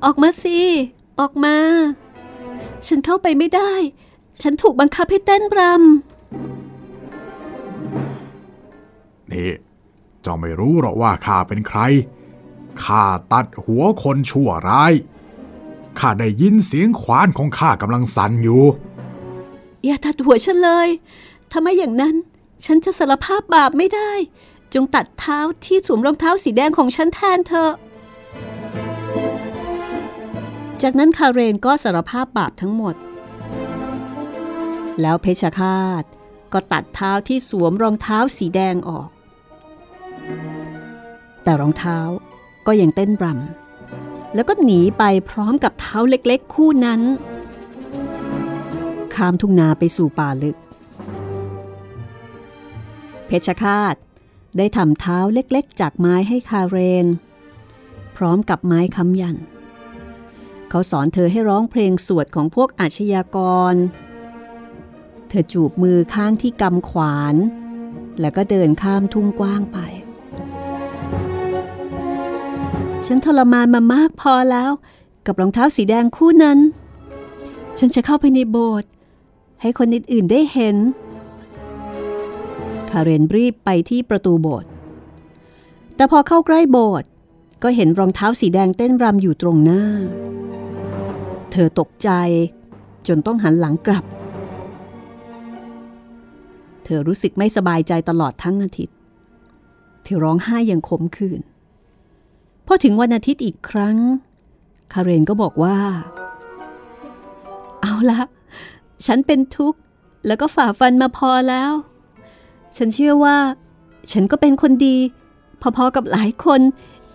[0.04, 0.60] ออกมาสิ
[1.20, 1.56] ออกมา
[2.88, 3.74] ฉันเข้าไปไม่ได้
[4.42, 5.72] ฉันถูกบังคับให้เต้นรำ
[9.32, 9.52] นี่
[10.22, 11.80] เจ้าไม่รู้หรอกว่าข้าเป็นใคร
[12.84, 14.94] ข้าตัดหัวคนชั่วร้าย
[16.00, 18.64] ข้าได้ยินเสียงขวานของข้ากำลังสั่นอยู่
[19.86, 20.88] อย่าตัดหัวฉันเลย
[21.52, 22.16] ถ้าไม่อย่างนั้น
[22.66, 24.12] ฉันจะสารภาพบาปไม่ได้
[24.74, 27.70] จงตัดเท้าที่สวมรองเท้าสีแดงของฉันแทนเธอ
[30.82, 32.96] จากนั้นคาเรนก็สารภาพบาปทั้งหมด
[35.02, 36.04] แล้วเพชฌฆาต
[36.54, 39.10] ก็ตัดเท้าที่สวมรองเท้าสีแดงออก
[41.44, 42.00] แต่รองเท้า
[42.68, 47.02] ก็ยังเต้นรำแล้วก็หนีไปพร้อมกับเท้าเล็กๆ คู่นั้น
[49.16, 50.58] ข้ามทุ่งนาไปสู่ป่าลึก
[53.28, 53.96] เพชฌฆาต
[54.58, 57.06] ได้ทำเท้าเล็กๆ จากไม้ให้คาเรน
[58.18, 63.38] พร้อมกับไม้ค้ำยันเเขาสอนเธอให้ร้องเพลงสวดของพวกอาชญาก
[63.74, 63.76] ร
[65.30, 67.36] เธอจูบมือข้างที่กำขวาน
[68.20, 69.78] แล้วก็เดินข้ามทุ่งกว้างไป
[73.06, 74.72] ฉันทรมานมามากพอแล้ว
[75.26, 76.60] กับรองเท้าสีแดงคู่นั้น
[77.80, 78.90] ฉันจะเข้าไปในโบสถ์
[79.62, 80.78] ให้คนอื่นๆได้เห็น
[82.90, 84.70] คาเรนรีบไปที่ประตูโบสถ์
[85.96, 87.08] แต่พอเข้าใกล้โบสถ์
[87.64, 89.84] ก็เห็นรองเท้าสีแดงเต้นรำอยู่ตรงหน้า
[91.58, 92.10] เธอตกใจ
[93.08, 94.04] จนต้องหันหลังกลับ
[96.84, 98.96] เธอรู้สึกไม่สบายใจตลอดทั้งอาทิตย์
[100.04, 101.42] เธอร้องไห้อย่างขมขื่น
[102.66, 103.98] พอถึงวันอาทิตย์อีกครั้ง
[104.94, 105.78] คาเรนก็บอกว่า
[107.82, 108.22] เอาละ
[109.06, 109.80] ฉันเป็นทุกข์
[110.28, 111.72] แล้วก็ฝ่าฟันมาพอแล้ว
[112.78, 113.38] ฉันเชื่อว่า
[114.12, 114.96] ฉันก็เป็นคนดี
[115.62, 116.62] พอๆกับหลายคน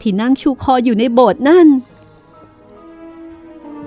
[0.01, 1.69] ที่นั่งชูคออยู่ในโบสถ์นั่น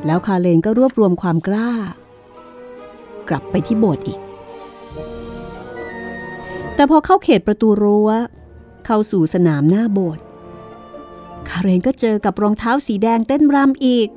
[0.06, 1.70] แล้วคาเลนก็รวบรวมความกล้า
[3.30, 4.20] กลับไปที่โบสถ์อีก
[6.76, 8.10] แต่พอเข้าเขตประตูรั้ว
[8.86, 10.24] เข้าสู่สนามหน้าโบสถ์
[11.50, 14.10] คาเรนก็เจอกับรองเท้าสีแดงเต้นรำอีก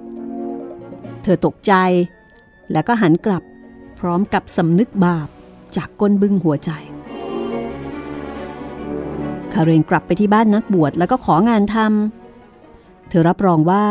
[1.23, 1.73] เธอตกใจ
[2.73, 3.43] แล้วก็หันกลับ
[3.99, 5.29] พร้อมกับสำนึกบาป
[5.77, 6.71] จากก้นบึ้งหัวใจ
[9.53, 13.85] คาเรนกลับไปที่บ้านนักบวชแล้วก็ของานทำเธอรับรองว่า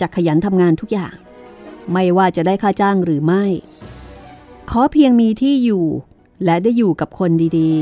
[0.00, 1.14] จะขยันทำงานทุกอย่าง
[1.92, 3.44] ไม่ว่าจะได้ค่าจ้างหรือไม่
[4.70, 5.86] ขอเพียงมีที่อยู่
[6.44, 7.72] และได้อยู่กับคนดี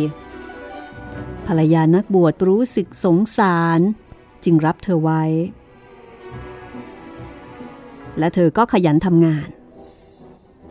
[0.69, 3.81] ๆ ภรรยานักบวชรู้สึกสงสาร
[4.45, 5.23] จึงรับเธอไว้
[8.19, 9.49] และเธอก็ขยันทำงาน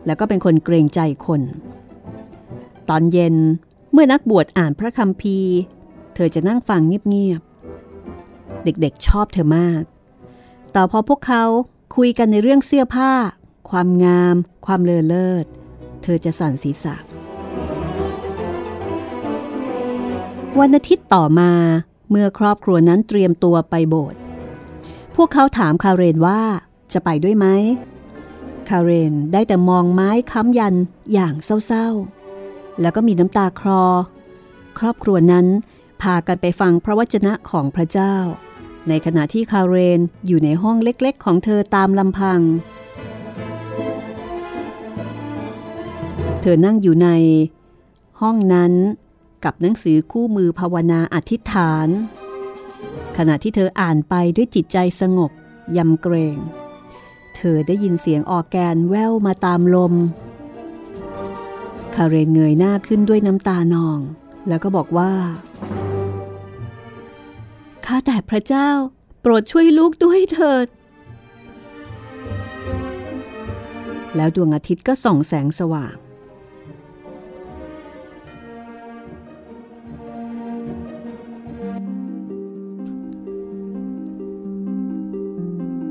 [0.06, 1.42] แล้วก็เป็นคนเกรงใจคน
[2.88, 3.36] ตอนเย็น
[3.92, 5.54] เมื่อนักบวชอ่านพระคัมภีร์
[6.14, 9.82] เธอจะนั่งฟังเงียบๆ เด็กๆชอบเธอมาก
[10.72, 11.44] แต่พอพวกเขา
[12.00, 13.12] คุยกันในเรื่องเสื้อผ้า
[13.70, 15.46] ความงาม ความเลอเลิศ
[16.02, 16.94] เธอจะสั่นศีรษะ
[20.58, 21.52] วันอาทิตย์ต่อมา
[22.10, 24.18] เมื่อครอบครัวนั้นเตรียมตัวไปโบสถ์
[25.16, 26.40] พวกเขาถามคาเรนว่า
[26.92, 27.46] จะไปด้วยไหม
[28.68, 30.74] คาเรนได้แต่มองไม้ค้ำยัน
[31.12, 33.84] อย่างเศร้าๆ แล้วก็มีน้ำตาคลอ
[34.78, 35.46] ครอบครัวนั้น
[36.02, 38.14] พากันไปฟังพระวจนะของพระเจ้า
[38.88, 42.40] ในขณะที่คาเรนอยู่ในห้องเล็กๆ ของเธอตามลำพัง
[46.40, 47.08] เธอนั่งอยู่ใน
[48.20, 48.72] ห้องนั้น
[49.44, 51.88] กับหนังสือคู่มือภาวนาอธิษฐาน
[53.16, 55.30] ขณะที่เธออ่านไปด้วยจิตใจสงบ
[55.76, 56.36] ยำเกรง
[57.36, 59.94] เธอได้ยินเสียงออกแกนแว่วมาตามลม
[61.94, 63.98] คาเรนเงยหน้าขึ้นด้วยน้ำตานอง
[64.48, 65.12] แล้วก็บอกว่า
[67.86, 68.70] ข้าแต่พระเจ้า
[69.20, 70.66] โปรดช่วยลูกด้วยเถิด
[74.16, 75.94] แล้วดวงอาทิตย์ก็ส่องแสงสว่าง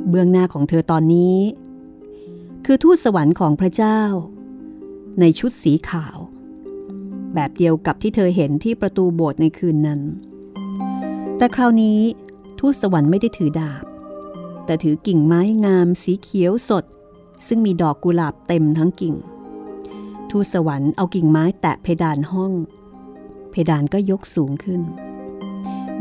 [0.09, 1.37] เบื้องหน้าของเธอตอนนี้
[2.65, 3.99] คือทูตสวรรค์ของพระเจ้า
[5.19, 6.17] ในชุดสีขาว
[7.33, 10.01] แบบเดียวกับที่เธอเห็นที่ประตูโบสถ์ในคืนนั้น
[11.43, 11.99] แต่คราวนี้
[12.59, 13.85] ทูตสวรรค์ไม่ได้ถือดาบ
[14.65, 16.85] แต่ถือกิ่งไม้งามสีเขียวสด
[17.47, 19.15] ซึ่งมีดอกกุหลาบเต็มทั้งกิ่ง
[20.31, 22.53] ทูตสวรรค์เอากิ่งไม้แตะเพดานห้อง
[23.51, 24.81] เพดานก็ยกสูงขึ้น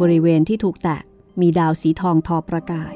[0.00, 1.00] บริเวณที่ถูกแตะ
[1.40, 2.94] มีดาวสีทองทอประกาย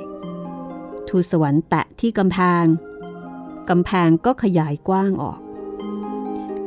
[1.09, 2.65] ทูตสวรรค์แตะที่กำแพง
[3.69, 5.41] กำแพงก็ขยายกว้างออก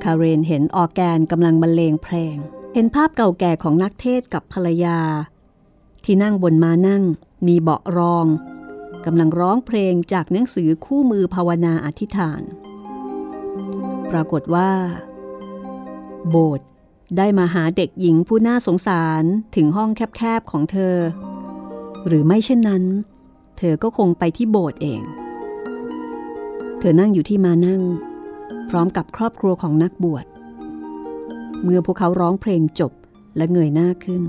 [0.03, 2.35] คาเรนเห็นออแกนกำลังบรรเลงเพลง
[2.73, 4.99] เห็นภาพเก่าแก่ของนักเทศกับภรรยา
[6.05, 7.03] ที่นั่งบนมานั่ง
[7.47, 8.25] มีเบาะรอง
[9.05, 12.41] กำลังร้องเพลงจากหนังสือคู่มือภาวนาอธิษฐาน
[14.11, 14.71] ปรากฏว่า
[16.29, 16.67] โบสถ์
[17.17, 19.23] ได้มาหาเด็กหญิงผู้น่าสงสาร
[19.55, 20.95] ถึงห้องแคบๆของเธอ
[22.07, 22.83] หรือไม่เช่นนั้น
[23.57, 25.01] เธอก็คงไปที่โบสถ์เอง
[26.79, 27.81] เธอนั่งอยู่ที่มานั่ง
[28.69, 30.25] พร้อมกับครอบครัวของนักบวช
[31.63, 32.91] เมื่อพวกเขาร้องเพลงจบ
[33.37, 34.23] และเงยหน้าขึ้น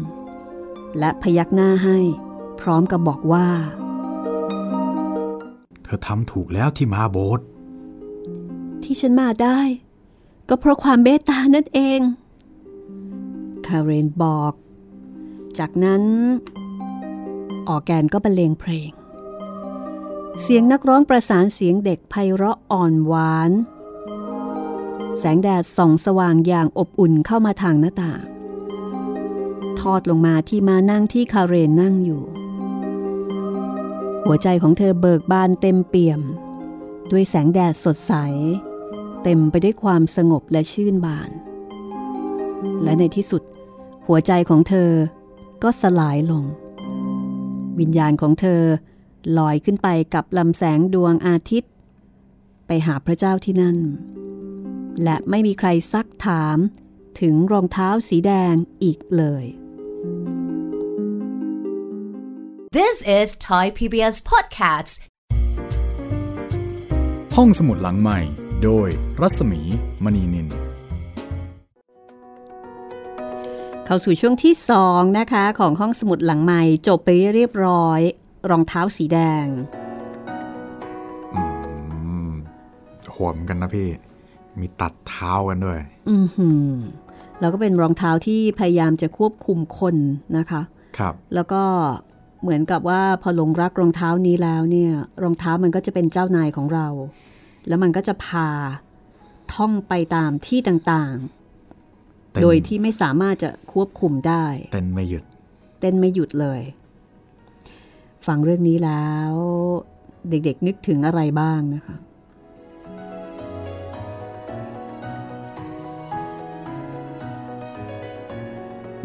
[0.99, 1.99] และพยักหน้าให้
[2.61, 3.49] พร้อมกับบอกว่า
[5.83, 7.45] เธอทำถูกแล้วที่มาโบสถ์
[8.83, 9.61] ที่ฉันมาได้
[10.49, 12.01] ก็เพราะความเมตตานั่นเอง
[13.67, 14.53] คาเรนบอก
[15.59, 16.03] จากนั้น
[17.69, 18.91] ออร์แกนก็บรรเลงเพลง
[20.43, 23.51] เสียงนักร้องประสานเสียงเด็กไพเราะอ่อนหวาน
[25.19, 28.23] แสงแดดส่องสว่างอย่างอบอุ่นเข้ามาทางหน้าต่าง
[29.81, 32.23] ทอดลงมาที่มานั่งที่คาเรนนั่งอยู่
[34.25, 36.21] หัวใจของเธอเบิกบานเต็มเปี่ยม
[37.11, 38.15] ด้วยแสงแดดสดใส
[39.23, 41.31] เต็มไปด้วยความสงบและชื่นบาน
[42.83, 43.43] และในที่สุด
[44.07, 44.91] หัวใจของเธอ
[45.63, 46.45] ก็สลายลง
[47.81, 48.63] วิญญาณของเธอ
[49.39, 51.73] ลอยขึ้นไปกับลำแสงดวงอาทิตย์
[52.67, 53.79] ไปหาพระเจ้าที่นั่น
[55.03, 56.59] และไม่มีใครซักถาม
[57.21, 59.45] ถึงรองเท้าสีแดงอีกเลย
[62.73, 64.95] This is Thai PBS Podcasts.
[67.37, 68.21] ห้องสมุดหลังใหม่
[68.65, 68.89] โดย
[69.21, 69.61] รัศมี
[70.05, 70.49] มณีนิน
[73.87, 74.55] เข้าสู่ช่วงที่
[74.87, 78.01] 2นะคะ ของห้องสมุดหลังใหม่จบไปเรียบร้อย
[78.51, 79.47] รองเท้าสีแดง
[81.35, 81.43] อื
[82.27, 82.31] ม
[83.13, 83.89] โหดเหมือนกันนะพี่
[84.61, 85.79] มีตัดเท้ากันด้วย
[86.11, 86.75] อือหือ
[87.41, 89.97] แล้วก็เป็นรองเท้าที่พยายามจะควบคุมคน
[90.39, 90.63] นะคะ
[90.99, 91.63] ครับ แล้วก็
[92.43, 96.87] เหมือนกับว่าพอหลงรักรองเท้านี้แล้วเนี่ยรองเท้ามันก็จะเป็นเจ้านายของเรา
[97.69, 98.49] แล้วมันก็จะพา
[99.55, 101.17] ท่องไปตามที่ต่าง
[102.33, 105.25] เต้นๆโดยที่ไม่สามารถจะควบคุมได้ เต้นไม่หยุด
[105.81, 106.61] เต้นไม่หยุดเลย
[108.27, 109.33] ฟังเรื่องนี้แล้ว
[110.31, 111.97] เด็กๆนึกถึงอะไรบ้างนะคะ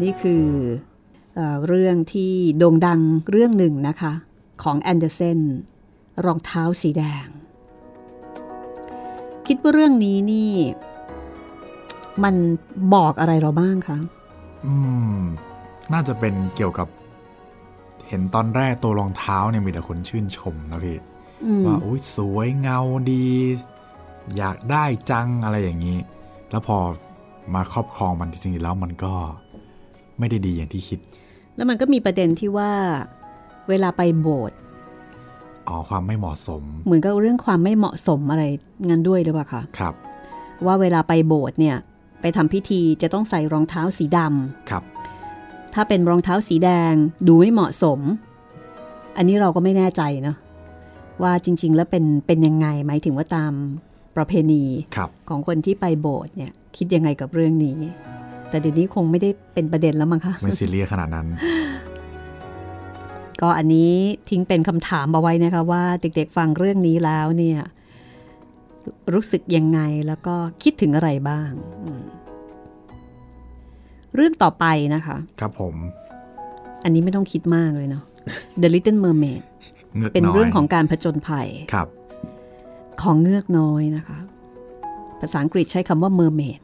[0.02, 0.44] นี่คือ
[1.34, 4.12] เอ่อเรื่องที่โด่งดังเรื่องหนึ่งนะคะ
[4.62, 5.38] ของแอนเดอร์เซน
[6.24, 7.26] รองเท้าสีแดง
[9.46, 10.52] คิดว่าเรื่องนี้นี่
[12.24, 12.34] มัน
[12.94, 13.98] บอกอะไรเราบ้างคะ
[14.66, 14.74] อื
[15.18, 15.20] ม
[15.92, 16.88] น่าจะเป็นเกี่ยวกับ
[18.08, 20.98] เห็นตอนแรกตัวรองเท้าเนี่ยมีแต่คนชื่นชมนะพี่
[21.44, 22.80] อืมว่าอุ้ยสวยเงา
[23.10, 23.26] ดี
[24.36, 25.98] อยากได้จังอะไรอย่างนี้
[26.50, 26.78] แล้วพอ
[27.54, 29.14] มาครอบครองมันจริงๆแล้วมันก็
[30.18, 30.98] ไม่ได้ดีอย่างที่คิด
[31.56, 32.70] แล้วมันก็มีประเด็นที่ว่า
[33.68, 34.56] เวลาไปโบสถ์
[35.68, 38.44] อ๋อความไม่เหมาะสม เหมือนกับเรื่องความไม่เหมาะสมอะไร
[38.88, 39.94] งั้นด้วยหรือเปล่าคะครับ
[40.66, 41.76] ว่าเวลาไปโบสถ์เนี่ย
[42.20, 44.82] ไปทำพิธีจะต้องใส่รองเท้าสีดำครับ
[45.74, 46.92] ถ้าเป็นรองเท้าสีแดง
[47.26, 48.00] ดูไม่เหมาะสม
[49.16, 50.36] อันนี้เราก็ไม่แน่ใจเนาะ
[51.22, 53.52] ว่าจริง ๆ แล้วเป็นเป็นยังไงหมายถึงว่าตาม
[54.16, 54.64] ประเพณี
[54.96, 57.76] ครับของคนที่ไปโบสถ์เนี่ยคิดยังไงกับเรื่องนี้
[58.56, 61.26] แต่เดี๋ยวนี้คงไม่ได้เป็นประเด็นแล้วมั้งคะไม่ซีเรียสขนาดนั้น
[63.40, 63.92] ก็อันนี้
[64.30, 67.60] ทิ้งเป็นคำถามเอาไว้นะคะว่าเด็กๆฟังเรื่องนี้แล้วเนี่ย
[69.14, 71.50] รู้สึกยังไงแล้วก็คิดถึงอะไรบ้าง
[71.82, 72.02] อืม
[74.14, 74.64] เรื่องต่อไป
[74.94, 75.74] นะคะ ครับผม
[76.84, 78.04] อันนี้ไม่ต้องคิดมากเลยเนาะ
[78.62, 79.42] The Little Mermaid
[79.96, 81.88] เงือกเป็นน้อยเรื่องของการผจญภัยครับ
[83.02, 84.18] ของเงือกน้อยนะคะ
[85.20, 86.60] ภาษาอังกฤษใช้คำว่า mermaid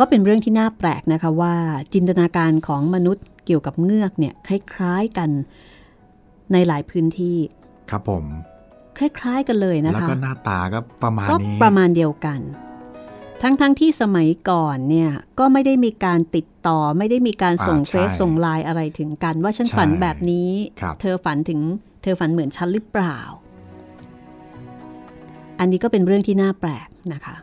[0.00, 1.54] ก็เป็นเรื่องที่น่าแปลกนะคะว่า
[1.94, 5.30] จินตนาการของมนุษย์เกี่ยวกับเงือกเนี่ยคล้ายๆกัน
[6.52, 7.36] ในหลายพื้นที่
[7.90, 8.24] ครับผม
[8.98, 12.40] คล้ายๆกันเลยนะแล้วคะก็หน้าตาก็ประมาณก็นี้ประมาณเดียวกัน
[13.42, 21.60] ทั้งๆทที่สมัยก่อนเนี่ยก็ไม่ได้มีการติดต่อ ไม่ได้มีการส่งอ่าเฟซใช่ส่งไลน์อะไรถึงกัน ว่าฉันใช่ฝันแบบนี้ครับเธอฝันถึง
[22.02, 23.18] เธอฝันเหมือนฉันหรือเปล่า
[25.60, 27.36] อันนี้ก็เป็นเรื่องที่น่าแปลกนะคะ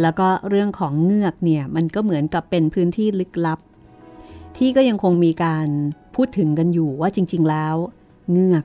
[0.00, 3.58] แล้วก็เรื่องของเงือกเนี่ยมันก็เหมือนกับเป็นพื้นที่ลึกลับ
[4.56, 5.66] ที่ก็ยังคงมีการ
[6.14, 7.74] พูดถึงกันอยู่ว่าจริง ๆ แล้ว
[8.32, 8.64] เงือก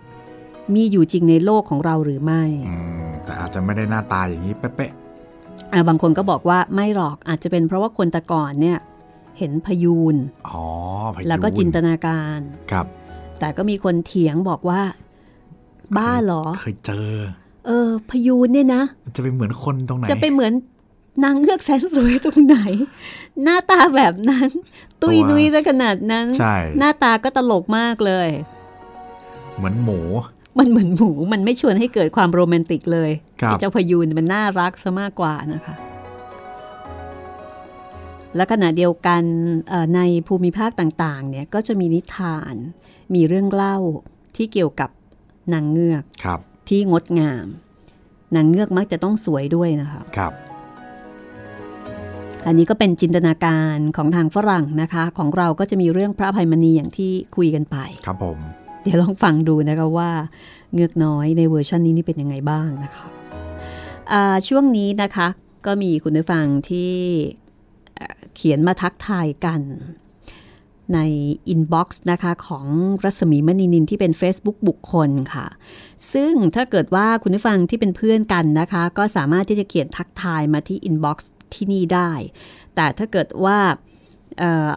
[0.75, 4.91] มีอยู่จริงในโลกของเราหรือไม่อืมแต่อาจจะไม่ได้หน้าตาอย่างนี้เป๊ะ
[5.73, 8.77] อ่าบางคนก็บอกว่าไม่หรอกอาจจะเป็นเพราะว่าคนแตะก่อนเนี่ย
[9.37, 10.63] เห็นพยูนๆอ๋อ
[11.15, 12.39] พายุแล้วก็จินตนาการ
[12.71, 12.85] ครับ
[13.39, 14.81] แต่ก็มีคนเถียงบอกว่า
[15.97, 17.11] บ้าเหรอเคยเจอ
[17.65, 20.53] เออ พยูนเนี่ยนะมันจะไปเหมือนคนตรงไหน จะไปเหมือน
[21.23, 22.57] นางเงือกแสนสวยตรงไหน
[23.43, 24.49] หน้าตาแบบนั้น
[25.01, 28.29] ตุยนุยซะขนาดนั้นใช่หน้าตาก็ตลกมากเลย
[29.57, 29.99] เหมือนหมู
[30.57, 35.75] มันเหมือนหมู มันไม่ชวนให้เกิดความโรแมนติกเลยครับไอ้เจ้าพยูนมันน่ารักซะมากกว่านะคะ
[38.35, 39.23] และขณะเดียวกัน
[39.69, 42.55] เอ่อในภูมิภาคต่างๆ เนี่ยก็จะมีนิทาน
[43.13, 43.77] มีเรื่องเล่า
[44.35, 44.89] ที่เกี่ยวกับ
[45.53, 47.47] นางเงือกครับที่งดงาม
[48.35, 50.33] นางเงือกมักจะต้องสวยด้วยนะคะครับ
[52.45, 58.37] อันนี้ก็เป็นจินตนาการของทางฝรั่งนะคะ ของเราก็จะมีเรื่องพระอภัยมณีอย่างที่คุยกันไป ครับผม
[58.83, 60.11] เดี๋ยวลองฟังดูนะคะว่า
[60.73, 63.05] เงือกน้อยในเวอร์ชันนี้นี่เป็นยังไงบ้างนะคะ
[64.11, 65.27] อ่าช่วงนี้นะคะ
[65.65, 66.93] ก็มีคุณผู้ฟังที่
[67.95, 69.61] เอ่อเขียนมาทักทายกัน
[70.93, 70.99] ใน
[71.49, 72.65] inbox นะคะของ
[73.03, 75.45] รัศมีมณีนิลที่เป็น Facebook บุคคลค่ะ
[76.13, 82.11] ซึ่งถ้าเกิดว่าคุณผู้ฟังที่เป็นเพื่อนกันนะคะ ก็สามารถที่จะเขียนทักทายมาที่ inbox ที่นี่ได้
[82.75, 83.59] แต่ถ้าเกิดว่า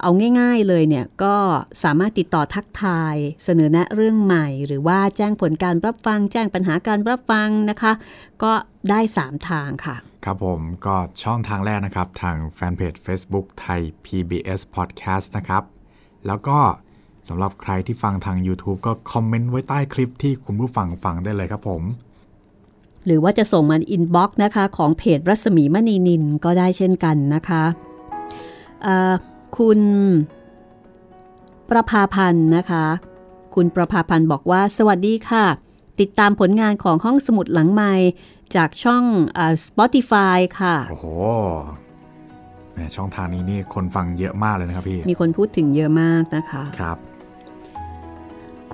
[0.03, 1.37] เอาง่ายๆเลยเนี่ยก็
[1.85, 7.93] สามารถติดต่อทักทายเสนอแนะเรื่องใหม่ หรือว่าแจ้งผลการรับฟัง แจ้งปัญหาการรับฟังนะคะ
[8.43, 8.53] ก็
[8.91, 15.63] ได้ 3 ทางค่ะ ครับผมก็ช่องทางแรกนะครับ ทาง fanpage Facebook ไทย PBS Podcast นะครับ
[16.27, 16.59] แล้วก็
[17.29, 21.83] สำหรับใครที่ฟังทาง YouTube ก็คอมเมนต์ไว้ใต้คลิปที่คุณผู้ฟังฟังได้เลยครับผม
[23.07, 27.65] หรือว่าจะส่งมา inbox นะคะของเพจรัศมีมณีนิลก็ได้เช่นกันนะคะ
[28.83, 29.15] เอ่อ
[29.59, 29.81] คุณ
[31.69, 32.85] ประภาพันธ์นะคะ
[33.55, 35.45] คุณประภาพันธ์บอกว่า สวัสดีค่ะ
[36.01, 37.93] ติดตามผลงานของห้องสมุดหลังไม้
[38.57, 41.07] จากช่องเออ Spotify ค่ะ โอ้โห
[42.73, 46.99] แหมช่องทางนี้นี่คนฟังเยอะมากเลยนะครับพี่ มีคนพูดถึงเยอะมากนะคะ ครับ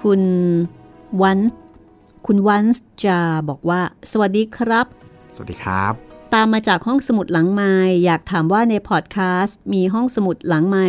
[0.03, 0.21] คุณ
[1.23, 1.39] วัน
[2.27, 2.65] คุณวัน
[3.05, 3.19] จะ
[3.49, 3.81] บอกว่า
[4.13, 4.87] สวัสดีครับ
[5.35, 5.93] สวัสดีครับ
[6.35, 7.73] ตามมาจากห้องสมุดหลังไม้
[8.05, 10.87] อยากถามว่าในพอดแคสต์มีห้องสมุดหลังไม้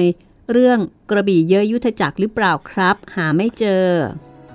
[0.52, 0.80] เรื่อง
[1.10, 3.86] กระบี่เยอะยุทธจักรหรือเปล่าครับ หาไม่เจอ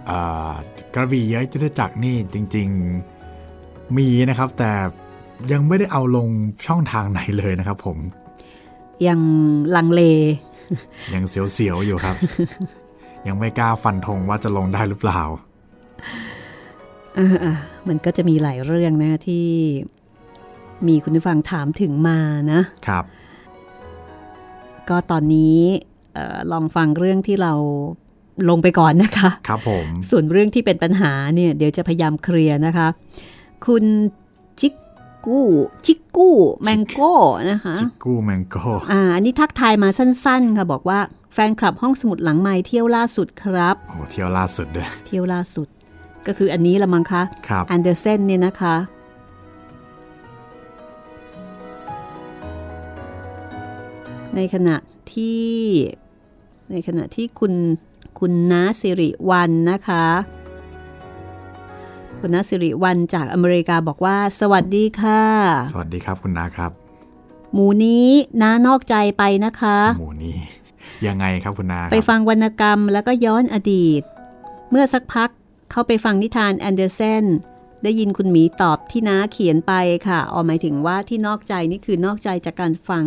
[0.07, 0.19] เอ่
[0.49, 0.51] อ
[0.95, 2.69] กระบี่เย้ยจุทจักรนี่จริง
[3.33, 4.73] ๆมีนะครับ แต่
[5.53, 6.29] ยังไม่ได้เอาลง
[6.67, 7.99] ช่องทางไหนเลยนะครับ ผม
[9.07, 9.21] ยัง
[9.77, 10.03] ลังเล
[11.15, 12.17] ยังเสียวๆอยู่ครับ
[13.27, 15.23] ยังไม่กล้าฟันธงว่าจะลงได้หรือเปล่า
[16.05, 16.42] อ่าๆ
[17.89, 19.47] มันก็จะมีหลายเรื่องนะที่
[20.87, 22.19] มีคุณผู้ฟังถามถึงมา
[22.53, 23.05] นะครับ
[24.89, 25.59] ก็ตอนนี้
[26.15, 27.53] เออลองฟังเรื่องที่เรา
[28.49, 32.89] ลงไปก่อนนะคะ ครับผม ส่วนเรื่องที่เป็นปัญหาเนี่ย เดี๋ยวจะพยายามเคลียร์นะคะ
[33.67, 33.85] คุณ
[34.61, 34.75] จิก
[35.27, 35.47] กู้
[35.87, 37.15] จิกกู้แมงโก้
[37.51, 40.99] นะคะจิกกู้แมงโก้อ่าอันนี้ทักทายมาสั้นๆ ค่ะ บอกว่า
[41.35, 45.69] แฟนคลับห้องสมุดหลังไม้เที่ยวล่าสุดครับโอ้โหเที่ยวล่าสุดด้วยเที่ยวล่าสุด
[46.27, 48.77] ก็คืออันนี้ละมั้งคะครับแอนเดอร์เซนเนี่ยนะคะ
[54.37, 54.77] ในขณะ
[55.15, 55.51] ที่
[56.71, 57.53] ในขณะที่คุณ
[58.19, 60.07] คุณน้าสิริวันนะคะ
[62.21, 65.23] คุณน้าสิริวันจากอเมริกาบอกว่า สวัสดีค่ะ
[65.73, 66.71] สวัสดีครับคุณนาครับ
[67.53, 68.09] หมูนี้
[68.43, 70.39] น้านอกใจไปนะคะ หมูนี้
[71.07, 74.03] ยังไงครับคุณนาครับไปฟังวรรณกรรมแล้วก็ย้อนอดีต
[74.71, 75.31] เมื่อสักพัก
[75.73, 77.25] เข้าไปฟังนิทานแอนเดอร์เซน
[77.85, 79.73] ได้ยินคุณหมีตอบที่น้าเขียนไป
[80.09, 83.05] ค่ะออหมายถึงว่าที่นอกใจนี่คือนอกใจจากการฟัง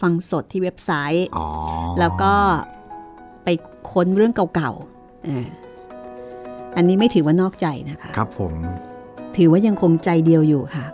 [0.00, 1.48] ฟังสดที่เว็บไซต์อ๋อ
[2.00, 2.34] แล้วก็
[3.44, 3.48] ไป
[3.90, 5.46] ค้นเรื่องเก่าๆอ่า
[6.76, 8.52] อันนี้ไม่ถือว่านอกใจนะคะ ครับผม
[9.36, 10.86] ถือว่ายังคงใจเดียวอยู่ค่ะ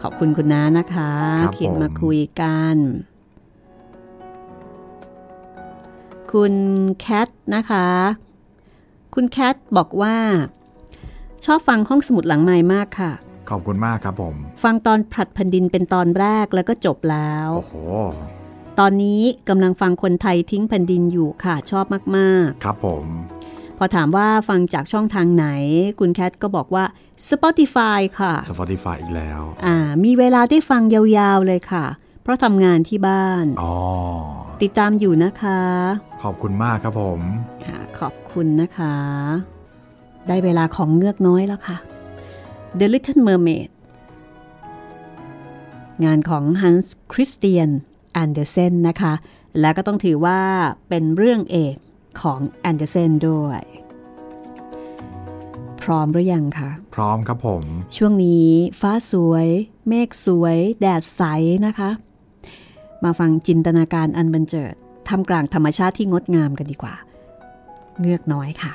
[0.00, 1.10] ขอบคุณคุณน้านะคะ
[1.40, 2.76] ครับเขียนผมมาคุยกัน
[6.32, 6.54] คุณ
[7.00, 7.86] แคทนะคะ
[9.18, 10.16] คุณแคทบอกว่า
[11.44, 13.12] ชอบฟังห้องสมุดหลังไม้มากค่ะ
[13.50, 17.74] ขอบคุณมากครับผม ฟังตอนผลัดแผ่นดินเป็นตอนแรกแล้วก็จบแล้ว โอ้โห
[18.78, 21.84] ตอนนี้กำลังฟังคนไทยทิ้งแผ่นดินอยู่ค่ะชอบ
[22.16, 25.46] มากครับผมๆพอถามว่าฟังจากช่องทางไหน
[26.00, 26.84] คุณแคทก็บอกว่า
[27.28, 31.84] Spotify ค่ะ Spotify อีกแล้ว อ่า มีเวลาได้ฟังยาวๆเลยค่ะ
[32.26, 33.76] เพราะทำงานที่บ้านอ๋อ
[34.62, 35.60] ติดตามอยู่นะคะ
[36.22, 37.20] ขอบคุณมากครับผม
[37.64, 38.96] ค่ะขอบคุณนะคะ
[40.28, 41.76] ได้เวลาของเงือกน้อยแล้วค่ะ
[42.78, 43.70] The Little Mermaid
[46.04, 47.70] งานของ Hans Christian
[48.22, 49.12] Andersen นะคะ
[49.60, 50.40] และก็ต้องถือว่า
[50.88, 51.76] เป็นเรื่องเอก
[52.22, 53.62] ของ Andersen ด้วย
[55.82, 57.62] พร้อมหรือยังคะ พร้อมครับผม
[57.96, 58.50] ช่วงนี้
[58.80, 59.46] ฟ้าสวย
[59.88, 61.22] เมฆสวย แดดใส
[61.68, 61.90] นะคะ
[63.06, 64.74] มาฟังจินตนาการอันบันเจิด
[65.08, 66.94] ทำกลางธรรมชาติที่งดงามกันดีกว่า
[68.00, 68.72] เงือกน้อยค่ะ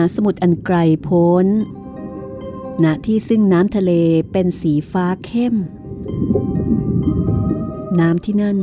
[0.00, 1.46] หาสมุทรอันไกลโพ้น
[2.84, 3.92] ณ ที่ซึ่งน้ำทะเล
[4.32, 5.54] เป็นสีฟ้าเข้ม
[8.00, 8.58] น้ำที่นั่น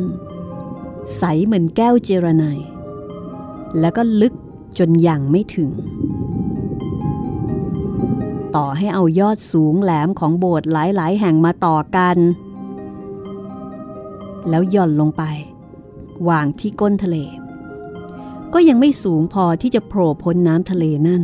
[1.18, 2.46] ใสเหมือนแก้วเจรไน
[3.80, 4.34] แล้วก็ลึก
[4.78, 5.70] จนยังไม่ถึง
[8.56, 12.18] ต่อให้เอายอดสูงแหลมของโบสถ์หลาย ๆ แห่งมาต่อกัน
[14.50, 15.24] แล้วย่อนลงไป
[16.30, 17.18] วางที่ก้นทะเล
[18.58, 21.24] ก็ยังไม่สูงพอที่จะโผล่พ้นน้ำทะเลนั่น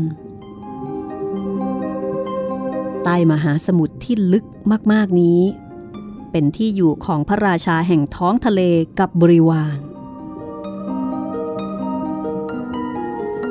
[3.04, 4.46] ใต้มหาสมุทรที่ลึก
[4.92, 5.42] มากๆนี้
[6.32, 8.62] เป็นที่อยู่ของพระราชาแห่งท้องทะเล
[9.00, 9.78] กับบริวาร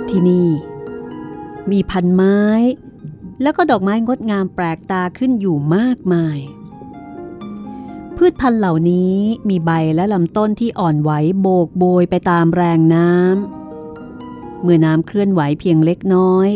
[0.08, 0.48] ที่นี่
[1.70, 2.38] มีพันไม้
[3.42, 6.38] แล้วก็ดอกไม้งดงามแปลกตาขึ้นอยู่มากมาย
[8.16, 9.16] พืชพันธุ์เหล่านี้
[9.48, 11.10] มีใบและลำต้นที่อ่อนไหว
[11.40, 13.59] โบกโบยไปตามแรงน้ำ
[14.62, 16.48] เมื่อน้ำเคลื่อนไหวเพียงเล็กน้อย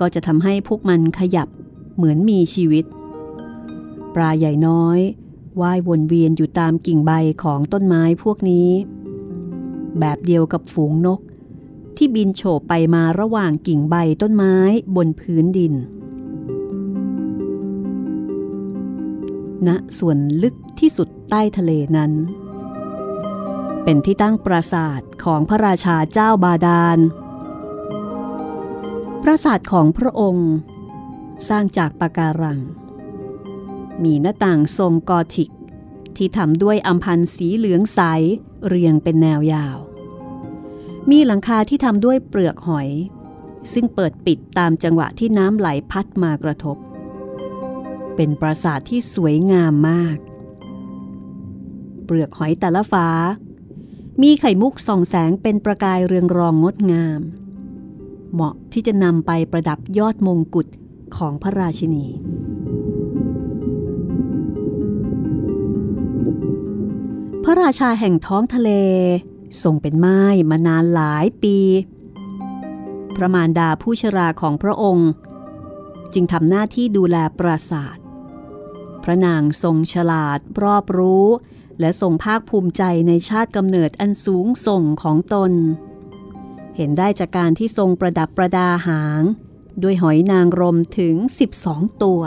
[0.00, 1.48] ก็จะทำให้พวกมันขยับ
[1.96, 2.84] เหมือนมีชีวิต
[4.14, 4.98] ปลาใหญ่น้อย
[5.60, 8.70] ว่ายวนเวียนอยู่ตามกิ่งใบของต้นไม้พวกนี้
[9.98, 11.20] แบบเดียวกับฝูงนก
[11.96, 14.56] ที่บินโฉบไปมาระหว่างกิ่งใบต้นไม้
[14.96, 15.74] บนพื้นดิน
[19.66, 19.68] ณ
[19.98, 22.12] ส่วนลึกที่สุดใต้ทะเลนั้น
[23.84, 26.98] เป็นที่ตั้งปราสาทของพระราชาเจ้าบาดาล
[29.26, 30.52] ปราสาทของพระองค์
[31.48, 32.60] สร้างจากปะการัง
[34.02, 35.50] มีหน้าต่างทรงกอธิก
[36.16, 38.00] ที่ทำด้วยอัมพันสีเหลืองใส
[38.66, 39.76] เรียงเป็นแนวยาว
[41.10, 42.88] มีหลังคาที่ทำด้วยเปลือกหอย
[43.72, 46.76] ซึ่งเปิดปิดตามจังหวะที่น้ำไหลพัดมากระทบ
[48.16, 50.18] เป็นปราสาทที่สวยงามมาก
[52.04, 53.08] เปลือกหอยแต่ละฟ้า
[54.22, 57.22] มีไข่มุกส่องแสงเป็นประกายเรืองรองงดงาม
[58.34, 60.66] เหมาะที่จะนำไปประดับยอดมงกุฎ
[61.16, 62.06] ของพระราชินี
[67.44, 68.70] พระราชาแห่งท้องทะเล
[69.62, 70.20] ทรงเป็นไม้
[70.50, 71.58] มานานหลายปี
[73.16, 75.10] พระมารดาผู้ชราของพระองค์
[76.14, 77.96] จึงทำหน้าที่ดูแลปราสาท
[79.04, 81.26] พระนางทรงฉลาดรอบรู้
[81.80, 85.52] และทรงภาคภูมิใจในชาติกำเนิดอันสูงส่งของตน
[86.76, 89.22] เห็นได้จากการที่ทรงประดับประดาหาง
[89.82, 91.14] ด้วยหอยนางรมถึง
[91.58, 92.22] 12 ตัว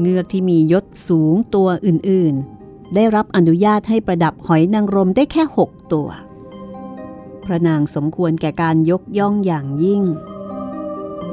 [0.00, 6.08] เงือกที่มียศสูงตัวอื่นๆ ได้รับอนุญาตให้ประดับหอยนางรมได้แค่ 6 ตัว
[7.44, 10.02] พระนางสมควรแก่การยกย่องอย่างยิ่ง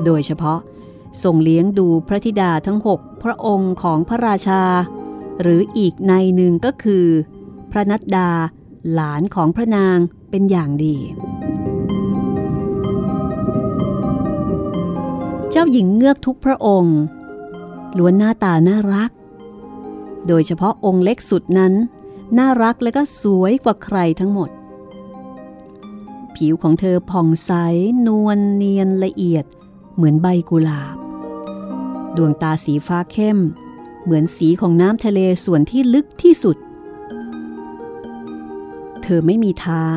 [0.06, 0.60] โดยเฉพาะ
[1.24, 4.64] ทรงเลี้ยงดูพระธิดาทั้งหกพระองค์ของพระราชา
[5.42, 7.08] หรืออีกในหนึ่งก็คือ
[7.72, 8.30] พระนัดดา
[8.94, 9.98] หลานของพระนาง
[10.38, 10.98] เป็นอย่างดี
[15.50, 16.98] เจ้าหญิงเงือกทุกพระองค์
[17.98, 19.12] ล้วนหน้าตาน่ารัก
[20.28, 21.74] โดยเฉพาะองค์เล็กสุดนั้น
[22.38, 24.50] น่ารักและก็สวยกว่าใครทั้งหมด
[26.36, 27.52] ผิวของเธอผ่องใส
[28.08, 29.46] นวลเนียนละเอียด
[29.96, 30.98] เหมือนใบกุหลาบ
[32.18, 33.40] ดวงตาสีฟ้าเข้ม
[34.04, 36.58] เหมือนสีของน้ำทะเลส่วนที่ลึกที่สุด
[39.08, 39.88] เธอไม่มีเท้า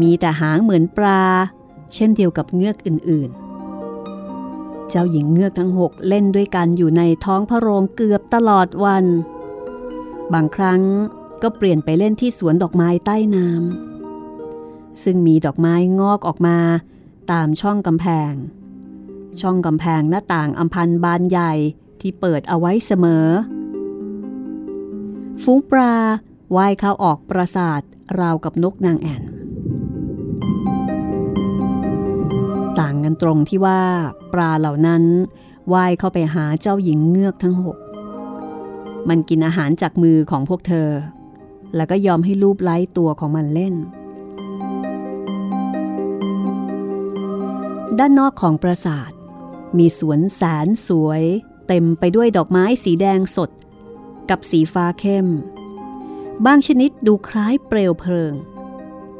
[0.00, 1.22] มีแต่หางเหมือนปลา
[1.94, 9.04] เช่นเดียวกับเงือกอื่นๆ เจ้าหญิงเงือกทั้งหกเล่นด้วยกันอยู่ในท้องพระโรงเกือบตลอดวัน
[10.32, 10.82] บางครั้ง
[11.42, 16.58] ก็เปลี่ยนไปเล่นที่สวนดอกไม้ใต้น้ำซึ่งมีดอกไม้งอกออกมา
[17.32, 18.32] ตามช่องกำแพง
[19.40, 21.52] ช่องกำแพงหน้าต่างอัมพันบานใหญ่
[22.00, 23.26] ที่เปิดเอาไว้เสมอ
[25.42, 25.94] ฟูงปลา
[26.56, 27.82] ว่ายเข้าออกปราสาท
[28.20, 29.22] ราวกับนกนางแอ่น
[32.78, 33.82] ต่างกันตรงที่ว่า
[34.32, 35.04] ปลาเหล่านั้น
[35.72, 37.76] ว่ายเข้าไปหาเจ้าหญิงเงือกทั้งหก
[39.08, 40.90] มันกินอาหารจากมือของพวกเธอ
[41.76, 43.74] แล้วก็ยอมให้ลูบไล้ตัวของมันเล่น
[47.98, 49.10] ด้านนอกของปราสาท
[49.78, 51.22] มีสวนแสนสวย
[51.68, 53.50] เต็มไปด้วยดอกไม้สีแดงสด
[54.30, 55.26] กับสีฟ้าเข้ม
[56.46, 58.34] บางชนิดดูคล้ายเปลวเพลิง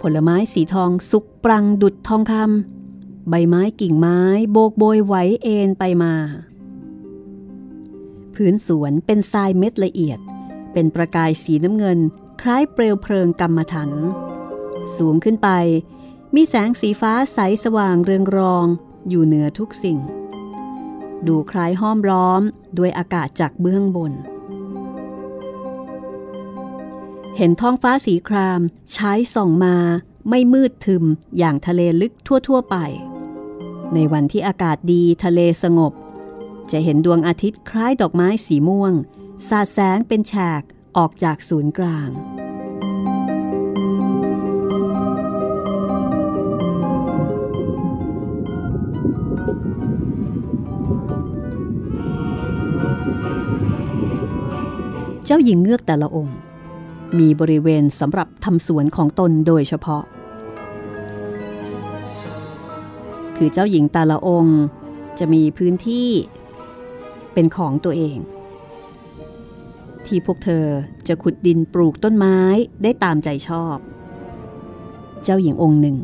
[0.00, 4.20] ผลไม้สีทองสุกปรังดุดทองคำใบไม้กิ่งไม้
[4.52, 6.14] โบกโบยไหวเอ็นไปมา
[8.34, 10.18] พื้นสวนเป็นทรายเม็ดละเอียด
[10.72, 11.98] เป็นประกายสีน้ำเงิน
[12.42, 13.90] คล้ายเปลวเพลิงกรรมฐาน
[14.96, 15.48] สูงขึ้นไป
[16.34, 18.66] มีแสงสีฟ้าใสสว่างเรืองรอง
[19.08, 19.98] อยู่เหนือทุกสิ่ง
[21.26, 22.42] ดูคล้ายห้อมล้อม
[22.78, 24.12] ด้วยอากาศจากเบื้องบน
[27.40, 28.60] เห็นท้องฟ้าสีคราม
[28.92, 29.76] ใช้ส่องมา
[30.28, 31.04] ไม่มืดทึม
[31.38, 32.12] อย่างทะเลลึก
[32.48, 32.76] ทั่ว ๆ ไป
[33.94, 35.92] ในวันที่อากาศดีทะเลสงบ
[36.70, 38.92] จะเห็นดวงอาทิตย์คล้ายดอกไม้สีม่วง
[39.48, 40.62] สาดแสงเป็นแฉก
[40.96, 42.10] ออกจากศูนย์กลาง
[55.24, 56.38] เจ้าหญิงเงือกแต่ละองค์
[57.18, 60.04] มีบริเวณสำหรับทำสวนของตนโดยเฉพาะ
[63.36, 64.60] คือเจ้าหญิงแต่ละองค์
[65.18, 66.10] จะมีพื้นที่
[67.32, 68.18] เป็นของตัวเอง
[70.06, 70.64] ที่พวกเธอ
[71.08, 72.38] จะขุดดินปลูกต้นไม้
[72.82, 73.76] ได้ตามใจชอบ
[75.24, 75.96] เจ้าหญิงองค์หนึ่ง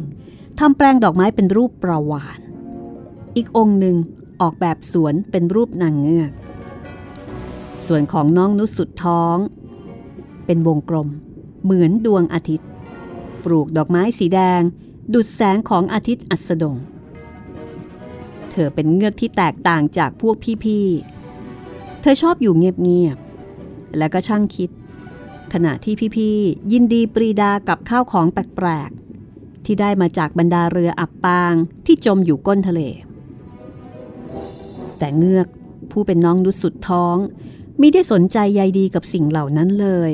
[0.59, 2.39] ทำแปลงดอกไม้เป็นรูปประวาน
[3.37, 3.97] อีกองค์หนึ่ง
[4.41, 6.33] ออกแบบสวนเป็นรูปนางเงือก
[7.87, 9.37] ส่วนของน้องนุสุดท้อง
[10.47, 11.09] เป็นวงกลม
[11.65, 12.69] เหมือนดวงอาทิตย์
[13.45, 14.61] ปลูกดอกไม้สีแดง
[15.15, 16.77] ดุดแสงของอาทิตย์อัสดง
[18.51, 24.71] เธอเป็นเงือกที่แตกต่างจากพวกพี่ๆ เธอชอบอยู่เงียบๆ และก็ช่างคิด
[25.53, 31.55] ขณะที่พี่ๆ ยินดีปรีดากับข้าวของแปลกๆ ที่ได้มาจากบรรดาเรืออับปาง
[31.87, 32.81] ที่จมอยู่ก้นทะเล
[34.99, 35.47] แต่เงือก
[35.91, 37.17] ผู้เป็นน้องนุชสุดท้อง
[37.81, 40.13] มิได้สนใจใยดีกับสิ่งเหล่านั้นเลย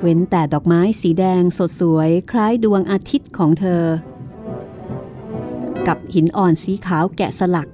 [0.00, 3.84] เว้นแต่ดอกไม้สีแดงสดสวยคล้ายดวงอาทิตย์ของเธอ
[5.86, 7.68] กับหินอ่อนสีขาวแกะสลัก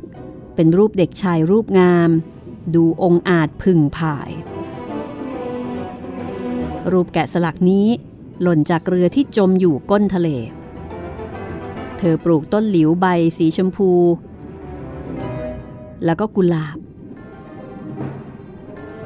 [0.55, 2.11] เป็นรูปเด็กชายรูปงาม
[2.75, 4.31] ดูองอาจพึงผาย
[6.93, 7.87] รูปแกะสลักนี้
[8.43, 10.29] หล่นจากเรือที่จมอยู่ก้นทะเล
[11.99, 13.07] เธอปลูกต้นหลิวใบ
[13.39, 13.91] สีชมพู
[16.05, 16.79] แล้วก็กุหลาบ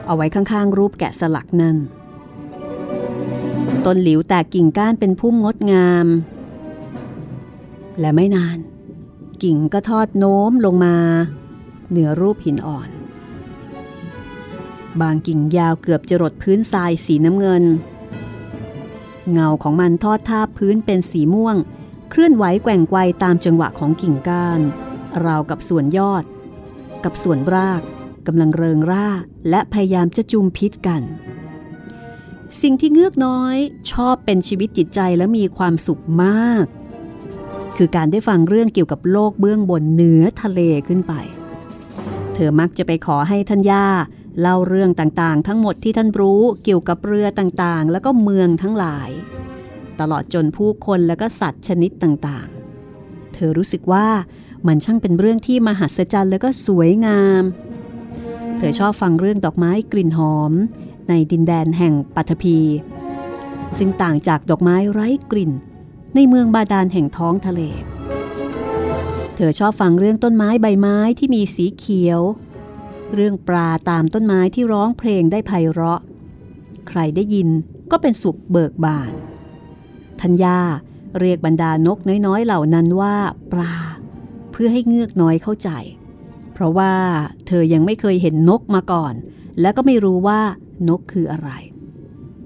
[0.06, 1.76] เอาไว้ข้างๆรูปแกะสลักนั่น
[3.86, 6.06] ต้นหลิวแตกกิ่งก้านเป็นพุ่มงดงาม
[8.00, 8.58] และไม่นาน
[9.42, 10.96] กิ่งก็ทอดโน้มลงมา
[11.90, 12.88] เหนือรูปหินอ่อน
[15.00, 17.64] บางกิ่งยาวเกือบจะรดพื้นทรายสีน้ำเงิน
[19.32, 21.56] เงาของมันทอดทาบพื้นเป็นสีม่วง
[22.10, 24.60] เคลื่อนไหวแกว่งไกวตามจังหวะของกิ่งก้าน
[25.24, 26.24] ราวกับส่วนยอด
[27.04, 27.80] กับส่วนราก
[28.26, 29.08] กำลังเริงร่า
[29.50, 31.02] และพยายามจะจุมพิษกัน
[32.62, 33.56] สิ่งที่เงือกน้อย
[33.92, 36.64] ชอบเป็นชีวิตจิตใจและมีความสุขมาก
[37.76, 41.12] คือการได้ฟังเรื่องเกี่ยวกับโลกเบื้องบนเหนือทะเลขึ้นไป
[42.34, 43.86] เธอมักจะไปขอให้ท่านย่า
[44.40, 49.10] เล่าเรื่องต่างๆ ทั้งหมดที่ท่านรู้เกี่ยวกับเรือต่างๆ แล้วก็เมืองทั้งหลาย
[50.00, 54.06] ตลอดจนผู้คนและก็สัตว์ชนิดต่างๆ เธอรู้สึกว่า
[54.66, 57.42] มันช่างเป็นเรื่องที่มหัศจรรย์และก็สวยงาม
[58.58, 60.52] เธอชอบฟังเรื่องดอกไม้กลิ่นหอม
[61.08, 62.58] ในดินแดนแห่งปัทภี
[63.78, 65.52] ซึ่งต่างจากดอกไม้ไร้กลิ่น
[66.14, 67.60] ในเมืองบาดาลแห่งท้องทะเล
[69.34, 72.20] เธอชอบฟังเรื่องต้นไม้ใบไม้ที่มีสีเขียว
[73.14, 76.00] เรื่องปลาตามต้นไม้ที่ร้องเพลงได้ไพเราะ
[76.88, 77.48] ใครได้ยิน
[77.90, 79.12] ก็เป็นสุขเบิกบาน
[80.20, 80.58] ทัญญา
[81.20, 83.14] เรียกบรรดานกน้อยๆ เหล่านั้นว่า
[83.52, 83.74] ปลา
[84.52, 85.70] เพื่อให้เงือกน้อยเข้าใจ
[86.52, 86.92] เพราะว่า
[87.46, 89.14] เธอยังไม่เคยเห็นนกมาก่อน
[89.60, 90.40] และก็ไม่รู้ว่า
[90.88, 91.50] นกคืออะไร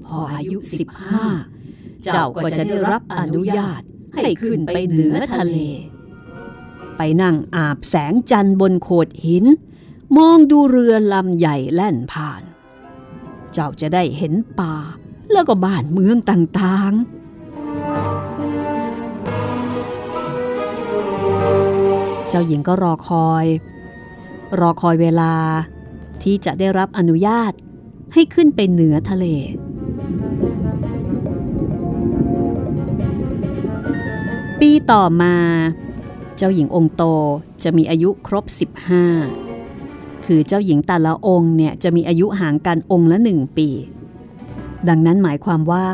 [0.06, 0.58] พออายุ
[1.30, 3.80] 15 เจ้าก็จะได้รับอนุญาต
[4.14, 5.58] ให้ขึ้นไปเหนือทะเล
[6.96, 9.44] ไปนั่งอาบแสงจันทร์บนโขดหิน
[10.16, 12.42] มองดูเรือลำใหญ่แล่นผ่าน
[13.52, 14.74] เจ้าจะได้เห็นป่า
[15.32, 17.20] แล้วก็บ้านเมืองต่างๆ
[22.28, 23.46] เจ้าหญิงก็รอคอย
[24.60, 25.34] รอคอยเวลา
[26.22, 27.52] ที่จะได้รับอนุญาต
[28.14, 29.26] ให้ขึ้นไปเหนือทะเล
[34.60, 35.34] ปีต่อมา
[36.36, 37.02] เจ้าหญิงองค์โต
[37.62, 38.44] จะมีอายุครบ
[39.36, 43.68] 15 คือเจ้าหญิงแต่ละองค์เนี่ยจะมีอายุห่างกันองค์ละหนึ่งปี
[44.88, 45.86] ดังนั้นหมายความว่า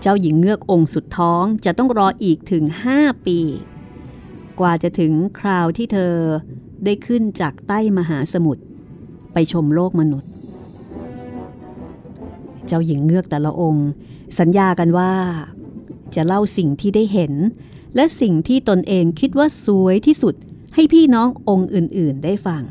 [0.00, 2.64] เจ้าหญิงเงือกองค์สุดท้องจะต้องรออีกถึง
[2.96, 3.38] 5 ปี
[4.60, 6.14] กว่าจะถึงคราวที่เธอ
[6.84, 8.62] ได้ขึ้นจากใต้มหาสมุทร
[9.32, 10.33] ไปชมโลกมนุษย์
[12.66, 13.88] เจ้าหญิงเงือกแต่ละองค์
[14.38, 15.12] สัญญากันว่า
[16.14, 17.32] จะเล่าสิ่งที่ได้เห็น
[17.94, 20.34] และสิ่งที่ตนเองคิดว่าสวยที่สุด
[20.74, 22.62] ให้พี่น้ององค์อื่นๆได้ฟัง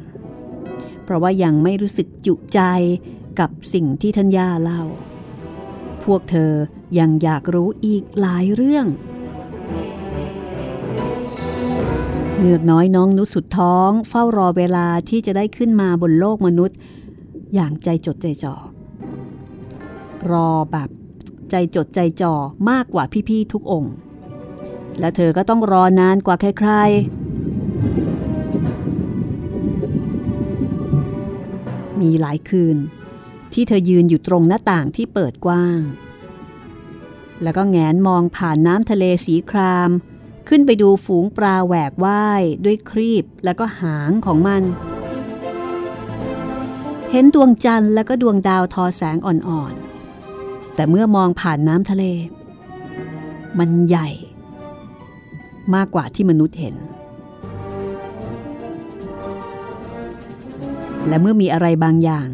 [1.04, 2.60] เพราะว่ายังไม่รู้สึกจุใจ
[3.40, 4.84] กับสิ่งที่ท่านย่าเล่า
[6.04, 6.52] พวกเธอ
[7.00, 8.86] ยังอยากรู้อีกหลายเรื่อง
[12.40, 16.78] เงือกน้อยน้องนุสุดท้อง เฝ้ารอเวลาที่จะได้ขึ้นมาบนโลกมนุษย์
[17.54, 18.56] อย่างใจจดใจจ่อ
[20.32, 20.90] รอแบบ
[21.50, 22.36] ใจจดใจจ่อ
[22.70, 23.94] มากกว่าพี่ๆทุกองค์
[25.00, 26.84] และเธอก็ต้องรอนานกว่าใครๆ
[32.02, 32.78] มีหลายคืน
[33.54, 35.82] ที่เธอยืนอยู่ตรงหน้าต่างที่เปิดกว้าง
[37.44, 39.90] แล้วก็แงนมองผ่านน้ำทะเลสีคราม
[40.50, 44.64] ขึ้นไปดูฝูงปลาแหวกว่ายด้วยครีบแล้วก็หางของมัน
[47.12, 49.74] เห็นดวงจันทร์แล้วก็ดวงดาวทอแสงอ่อน
[50.76, 52.04] แต่เมื่อมองผ่านน้ำทะเล
[53.60, 54.10] มันใหญ่
[55.76, 56.76] มากกว่าที่มนุษย์เห็น
[61.08, 62.28] และเมื่อมีอะไรบางอย่าง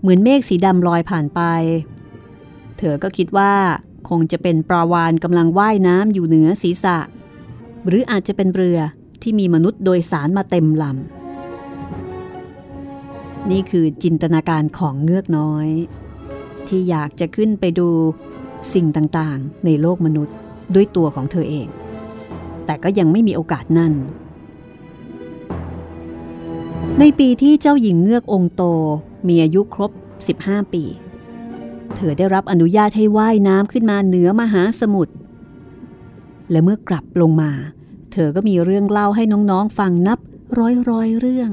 [0.00, 1.40] เหมือนเมฆสีดำลอยผ่านไป
[2.78, 3.52] เธอก็คิดว่า
[4.08, 6.98] คงจะเป็นปลาวานกำลังว่ายน้ำอยู่เหนือศีรษะ
[7.86, 8.78] หรืออาจจะเป็นเรือ
[9.22, 15.68] ที่มีมนุษย์โดยสารมาเต็มลำ นี่คือจินตนาการของเงือกน้อย
[16.68, 17.88] ที่อยากจะขึ้นไปดู
[18.74, 20.34] สิ่งต่างๆ ในโลกมนุษย์
[20.74, 21.66] ด้วยตัวของเธอเอง
[22.66, 23.92] แต่ก็ยังไม่มีโอกาสนั่น
[26.98, 28.62] ในปีที่เจ้าหญิงเงือกองโต
[29.28, 29.90] มีอายุครบ
[30.32, 30.84] 15 ปี
[31.96, 35.14] เธอได้รับอนุญาตให้ว่ายน้ำขึ้นมาเหนือมหาสมุทร
[36.50, 37.52] และเมื่อกลับลงมา
[38.12, 40.18] เธอก็มีเรื่องเล่าให้น้องๆฟังนับ
[40.58, 41.50] ร้อยร้อยเรื่อง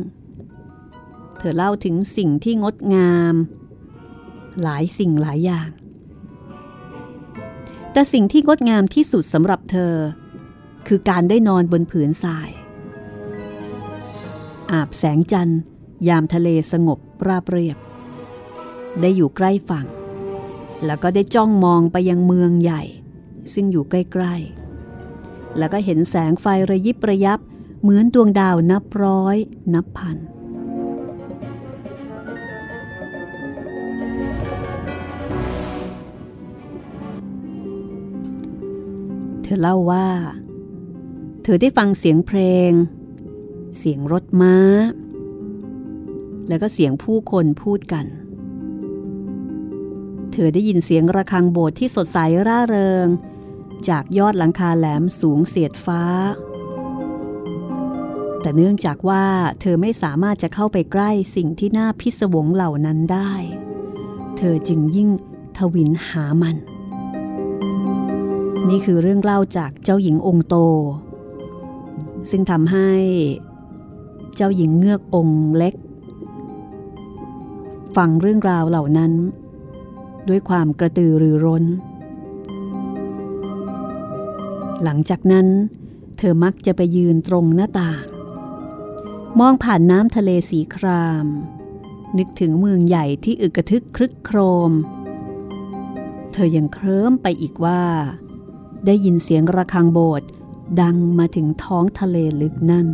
[1.38, 3.36] เธอเล่าถึงสิ่งที่งดงาม
[4.62, 5.70] หลายสิ่งหลายอย่าง
[7.92, 9.94] แต่สิ่งที่งดงามที่สุดสำหรับเธอ
[10.88, 12.50] คือการได้นอนบนผืนทราย
[14.72, 15.62] อาบแสงจันทร์
[16.08, 17.78] ยามทะเลสงบราบเรียบ
[19.02, 19.88] ได้อยู่ใกล้ฝั่ง
[20.86, 22.84] แล้วก็ได้จ้องมองไปยังเมืองใหญ่
[23.54, 27.40] ซึ่งอยู่ใกล้ๆ แล้วก็เห็นแสงไฟระยิบระยับ
[27.82, 29.38] เหมือนดวงดาวนับร้อย
[29.74, 40.08] นับพันเธอเล่าว่า
[41.44, 42.40] เธอได้ฟังเสียงเพล
[42.70, 42.72] ง
[43.78, 44.56] เสียงรถม้า
[46.48, 48.06] แล้วก็เสียงผู้คนพูดกัน
[50.32, 53.08] เธอได้ยินเสียงระฆังโบสถ์ที่สดใสร่าเริง
[53.90, 56.04] จากยอดหลังคาแหลมสูงเสียดฟ้า
[58.42, 59.26] แต่เนื่องจากว่า
[59.62, 63.34] เธอไม่สามารถจะเข้าไปใกล้สิ่งที่น่าพิศวงเหล่านั้นได้
[64.38, 65.10] เธอจึงยิ่ง
[65.58, 66.58] ทวินหามัน
[68.72, 70.56] นี่คือเรื่องเล่าจากเจ้าหญิงองค์โต
[72.30, 72.92] ซึ่งทำให้
[74.36, 75.76] เจ้าหญิงเงือกองค์เล็ก
[77.96, 79.12] ฟังเรื่องราวเหล่านั้น
[80.30, 81.64] ด้วยความกระตือรือร้น
[84.84, 85.48] หลังจากนั้น
[86.18, 88.04] เธอมักจะไปยืนตรงหน้าต่าง
[89.40, 91.26] มองผ่านน้ำทะเลสีคราม
[92.18, 94.38] นึกถึงเมืองใหญ่ที่อึกกระทึกครึกโคร
[94.70, 94.72] ม
[96.34, 97.84] เธอยังเคลิ้มไปอีกว่า
[98.86, 100.28] ได้ยินเสียงระฆังโบสถ์
[100.82, 102.88] ดังมาถึงท้องทะเลลึกนั่น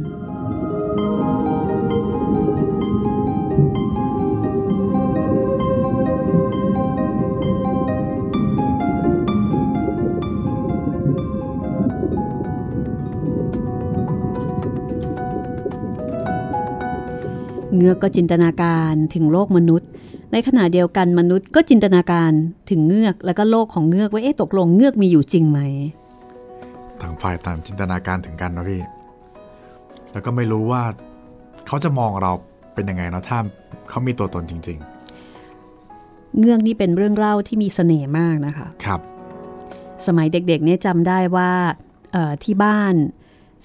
[17.75, 19.89] เงือกก็จินตนาการถึงโลกมนุษย์
[20.31, 22.31] ในขณะเดียวกันมนุษย์ก็จินตนาการ
[22.69, 25.59] ถึงเงือกแล้วก็โลกของเงือกว่าเอ๊ะตกลงเงือกมีอยู่จริงไหม
[27.01, 28.81] ทางฝ่ายต่างจินตนาการถึงกันนะพี่
[30.11, 30.83] แล้วก็ไม่รู้ว่า
[31.67, 32.31] เขาจะมองเรา
[32.73, 33.39] เป็นยังไงเนาะถ้า
[33.89, 34.79] เขามีตัวตนจริง
[36.39, 39.01] เงือกนี่เป็นเรื่องเล่าที่มีเสน่ห์มากนะคะๆครับ
[40.07, 41.51] สมัยเด็กๆเนี่ยจำได้ว่า
[42.11, 42.95] เอ่อที่บ้าน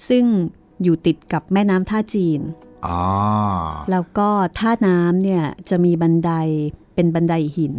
[0.09, 0.23] ซึ่ง
[0.83, 2.72] อยู่ติดกับแม่น้ำท่าจีนอ๋อ
[3.91, 6.31] แล้วก็ท่าน้ำเนี่ยจะมีบันได
[6.95, 7.75] เป็นบันไดหิน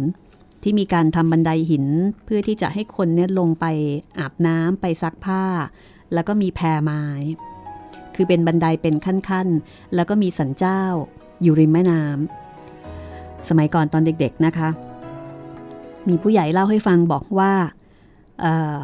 [0.63, 1.85] ที่มีการทำบันไดหิน
[2.25, 3.65] เพื่อที่จะให้คนเนี่ยลงไป
[4.19, 5.43] อาบน้ำไปซักผ้า
[6.13, 7.03] แล้วก็มีแพไม้
[8.15, 10.81] คือเป็นบันไดเป็นขั้นๆ แล้วก็มีสันเจ้า
[11.41, 14.69] อยู่ริมแม่น้ำสมัยก่อนตอนเด็กๆนะคะ
[16.07, 17.51] มีผู้ใหญ่เล่าให้ฟังบอกว่า
[18.41, 18.77] เอ่อ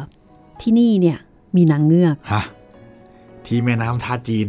[0.60, 1.18] ที่นี่เนี่ย
[1.56, 2.42] มีนางเงือกฮะ
[3.46, 4.48] ที่แม่น้ำท่าจีน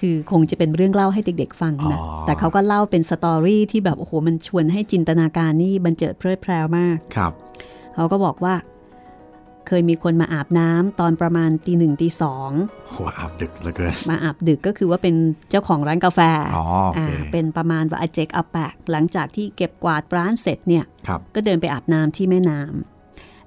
[0.00, 7.32] คือคงจะเป็นเรื่องเล่าให้เด็กๆฟังนะอ๋อแต่เขาก็เล่าเป็นสตอรี่ที่แบบโอ้โหมันชวนให้จินตนาการนี่บันเจิดเพลิดเพลวมาก ครับ
[7.94, 8.54] เขาก็บอกว่า
[9.66, 12.50] เคยมีคนมาอาบน้ำตอนประมาณตีหนึ่งตีสอง
[12.90, 15.14] โหอาบดึกเหลือเกิน มาอาบดึกก็คือว่าเป็น
[15.50, 16.20] เจ้าของร้านกาแฟ
[16.56, 22.99] อ๋อโอเคเป็นประมาณว่าอาเจกอาแปกหลังจากที่เก็บกวาดร้านเสร็จเนี่ยครับก็เดินไปอาบน้ำที่แม่น้ำ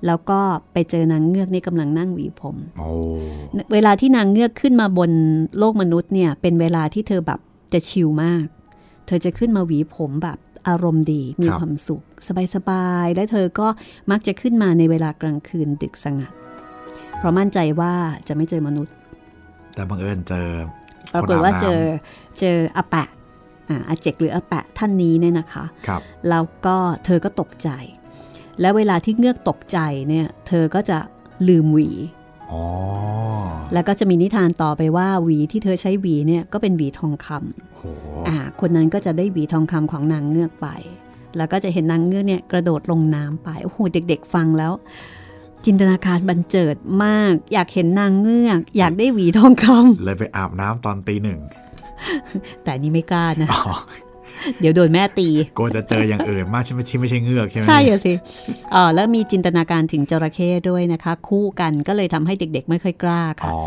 [0.08, 0.40] แล้วก็
[0.74, 2.90] ไปเจอนางเงือกนี่กำลังนั่งหวีผมโอ้
[3.74, 5.12] เวลาที่นางเงือกขึ้นมาบน
[5.60, 7.40] โลกมนุษย์เนี่ย เป็นเวลาที่เธอแบบ
[7.74, 8.46] จะชิลมาก
[9.08, 10.38] เธอจะขึ้นมาหวีผมแบบ
[10.68, 12.04] อารมณ์ดีมีความสุข
[12.56, 13.68] สบายๆ และเธอก็
[14.12, 16.32] มักจะขึ้นมาในเวลากลางคืนดึกสงัด
[17.18, 17.94] เพราะมั่นใจว่า
[18.28, 18.94] จะไม่เจอมนุษย์
[19.76, 20.48] แต่บังเอิญเจอ
[21.14, 21.82] ปรากฏว่าเจอ
[22.40, 23.08] เจออาแปะ
[23.70, 27.70] อ่าอาเจกหรืออาแปะท่านนี้เนี่ยนะคะครับแล้วก็เธอก็ตกใจ
[28.62, 29.78] แล้วเวลาที่เงือกตกใจ
[30.10, 30.98] เนี่ยเธอก็จะ
[31.48, 31.90] ลืมหวี
[32.52, 32.64] อ๋อ
[33.74, 37.84] แล้วก็จะมีนิทานต่อไปว่าหวีที่เธอใช้หวีเนี่ยก็เป็นหวีทองคำโห
[38.28, 40.68] อ่าคนนั้นก็จะได้หวีทองคำของนางเงือกไป
[41.38, 44.72] แล้วก็จะเห็นนางเงือกเนี่ยกระโดดลงน้ำไปโอ้โหเด็ก ๆ ฟังแล้ว
[45.66, 51.40] จินตนาการบันเจิดมาก อยากเห็นนางเงือก อยากได้หวีทองคำเลยไปอาบน้ำตอนตีหนึ่ง
[52.64, 53.74] แต่นี่ไม่กล้านะอ๋อ
[54.60, 58.14] เดี๋ยวโดนแม่ตีกลัวจะเจออย่างอื่นมากใช่ไหมที่ไม่ใช่เงือกใช่ไหมใช่อะสิ
[58.74, 63.60] อ๋อแล้วมีจินตนาการถึงจระเข้ด้วยนะคะ คู่กันก็เลยทำให้เด็กๆ ไม่ค่อยกล้าค่ะอ๋อ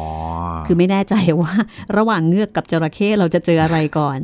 [0.67, 1.53] คือไม่แน่ใจว่า
[1.97, 4.19] ระหว่างเงือกกับจระเข้เราจะเจออะไรก่อน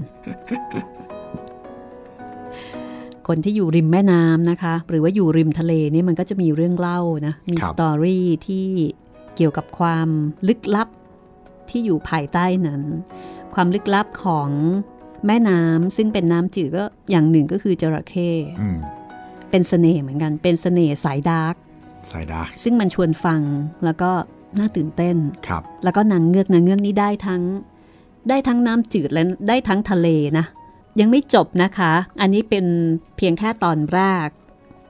[3.28, 8.66] คนที่อยู่ริมแม่น้ำนะคะ หรือว่าอยู่ริมทะเลเนี่ยมันก็จะมีเรื่องเล่านะมีครับสตอรี่ที่
[9.36, 10.08] เกี่ยวกับความ
[10.48, 10.88] ลึกลับ
[11.70, 12.82] ที่อยู่ภายใต้นั้น
[13.54, 14.48] ความลึกลับของ
[15.26, 18.78] แม่น้ำซึ่งเป็นน้ำจืดก็อย่างหนึ่งก็คือจระเข้อืม
[19.50, 21.54] เป็นเสน่ห์เหมือนกัน เป็นเสน่ห์สาย dark
[22.10, 23.40] สาย dark ซึ่งมันชวนฟัง
[23.84, 24.10] แล้วก็
[24.58, 25.16] น่าตื่นเต้น
[25.48, 27.42] ครับ แล้วก็นางเงือกนางเงือกนี่ได้ทั้ง
[28.28, 30.08] ได้ทั้งน้ำจืดและได้ทั้งทะเล
[30.38, 30.46] นะ
[31.00, 32.64] ยังไม่จบนะคะ อันนี้เป็น
[33.16, 34.28] เพียงแค่ตอนแรก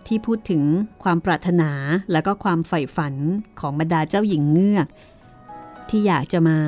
[0.07, 0.63] ที่พูดถึง
[1.03, 1.71] ความปรารถนา
[2.13, 3.15] แล้วก็ความใฝ่ฝัน
[3.61, 4.87] ของบรรดาเจ้าหญิงเงือก
[5.89, 6.59] ที่อยากจะมา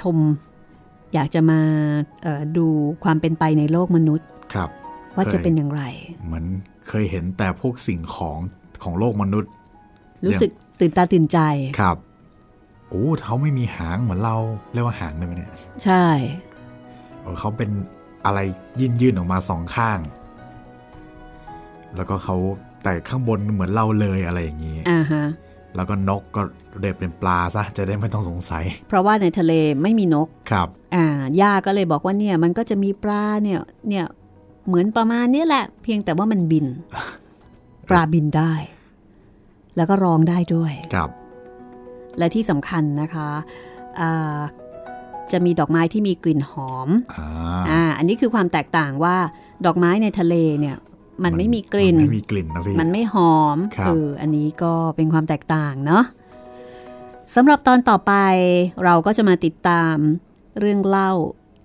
[0.00, 0.16] ชม
[1.14, 1.60] อยากจะมา
[2.22, 2.66] เอ่อดู
[3.04, 4.70] ความเป็นไปในโลกมนุษย์ครับ
[5.14, 5.82] ว่าเคยจะเป็นอย่างไร
[6.26, 6.44] เหมือน
[6.88, 8.38] เคยเห็นแต่พวกสิ่งของ
[8.82, 9.50] ของโลกมนุษย์
[10.24, 10.50] รู้สึก
[10.80, 11.38] ตื่นตาตื่นใจ
[11.80, 11.96] ครับ
[12.88, 14.36] โอ้เขาไม่มีหางเหมือนเรา
[14.72, 15.52] เรียกว่าหางได้ไหมเนี่ย
[15.84, 16.06] ใช่
[17.20, 17.70] เออเขาเป็น
[18.26, 18.38] อะไร
[18.80, 19.98] ยื่นยื่นออกมาสองข้าง
[21.96, 22.36] แล้วก็เขา
[22.82, 25.24] แต่ข้างบนเหมือนเราเลยอะไรอย่างนี้อ่าฮะ
[25.76, 26.40] แล้วก็นกก็
[26.80, 29.52] เรียกเป็นปลาซะจะได้ไม่ต้องสงสัย เพราะว่าในทะเล
[29.82, 31.06] ไม่มีนกครับอ่า
[31.40, 34.04] ย่าก็เลยบอกว่าเนี่ยมันก็จะมีปลาเนี่ยเนี่ย
[34.66, 36.66] เหมือนประมาณนี้แหละ เพียงแต่ว่ามันบิน
[37.90, 38.52] ปลาบินได้
[39.76, 41.10] แล้วก็ร้องได้ด้วยครับ
[42.18, 43.28] และที่สำคัญนะคะ
[44.00, 44.38] อ่า
[45.32, 46.88] จะมีดอกไม้ที่มีกลิ่นหอม
[47.18, 47.28] อ่า
[47.70, 49.16] อ่าอันนี้คือความแตกต่างว่า
[49.66, 50.76] ดอกไม้ในทะเลเนี่ย
[51.24, 56.04] มันไม่มีกลิ่นมันไม่มีกลิ่นนะพี่มันไม่หอมครับเอออันนี้ก็เป็นความแตกต่างเนาะ
[57.34, 58.12] สำหรับตอนต่อไป
[58.84, 59.96] เราก็จะมาติดตาม
[60.60, 61.12] เรื่องเล่า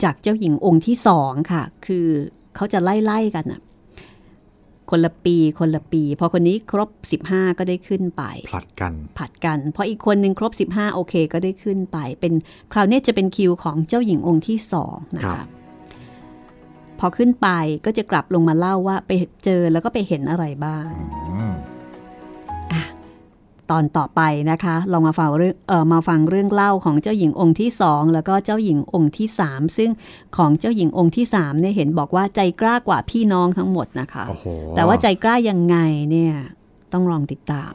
[0.03, 2.07] จากเจ้าหญิงองค์ที่สองค่ะ คือ
[2.55, 3.61] เขาจะไล่ๆกันอะ
[4.91, 6.89] คนละปีคนละปี พอคนนี้ครบ
[7.25, 12.33] 15 ก็ได้ขึ้นไป ผลัดกันผัดกันเพราะอีกคนหนึ่งครบ 15 โอเค ก็ได้ขึ้นไป เป็น
[12.73, 15.52] คราวนี้จะเป็นคิวของเจ้าหญิงองค์ที่สองนะครัคะบพ
[17.03, 17.47] อขึ้นไป
[17.85, 19.11] ก็จะกลับลงมาเล่าว่าไป
[19.45, 20.87] เจอแล้วก็ไปเห็นอะไรบ้าง
[21.29, 21.53] อืม
[23.71, 29.89] ตอนต่อไปนะคะ ลองมาฟังเรื่องเออมาฟังเรื่องเล่าของเจ้าหญิงองค์ที่สองแล้วก็เจ้าหญิงองค์ที่สามซึ่ง
[30.37, 34.45] ของเจ้าหญิงองค์ที่สามเนี่ยเห็นบอกว่าใจกล้ากว่าพี่น้องทั้งหมดนะคะโอ้โห
[34.75, 35.77] แต่ว่าใจกล้ายังไง
[36.11, 36.33] เนี่ย
[36.93, 37.71] ต้องลองติดตาม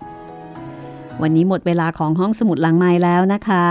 [1.23, 3.67] วันนี้หมดเวลาของห้องสมุดหลังไม้แล้วนะคะ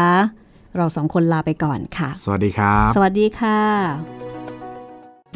[0.77, 4.16] เราสองคนลาไปก่อนค่ะ สวัสดีครับ สวัสดีค่ะ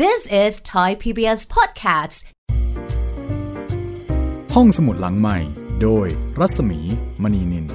[0.08, 2.20] This is Thai PBS Podcasts.
[4.56, 5.38] ห้องสมุดหลังใหม่
[5.82, 6.08] โดย
[6.40, 6.80] รัศมี
[7.24, 7.66] มณีนิน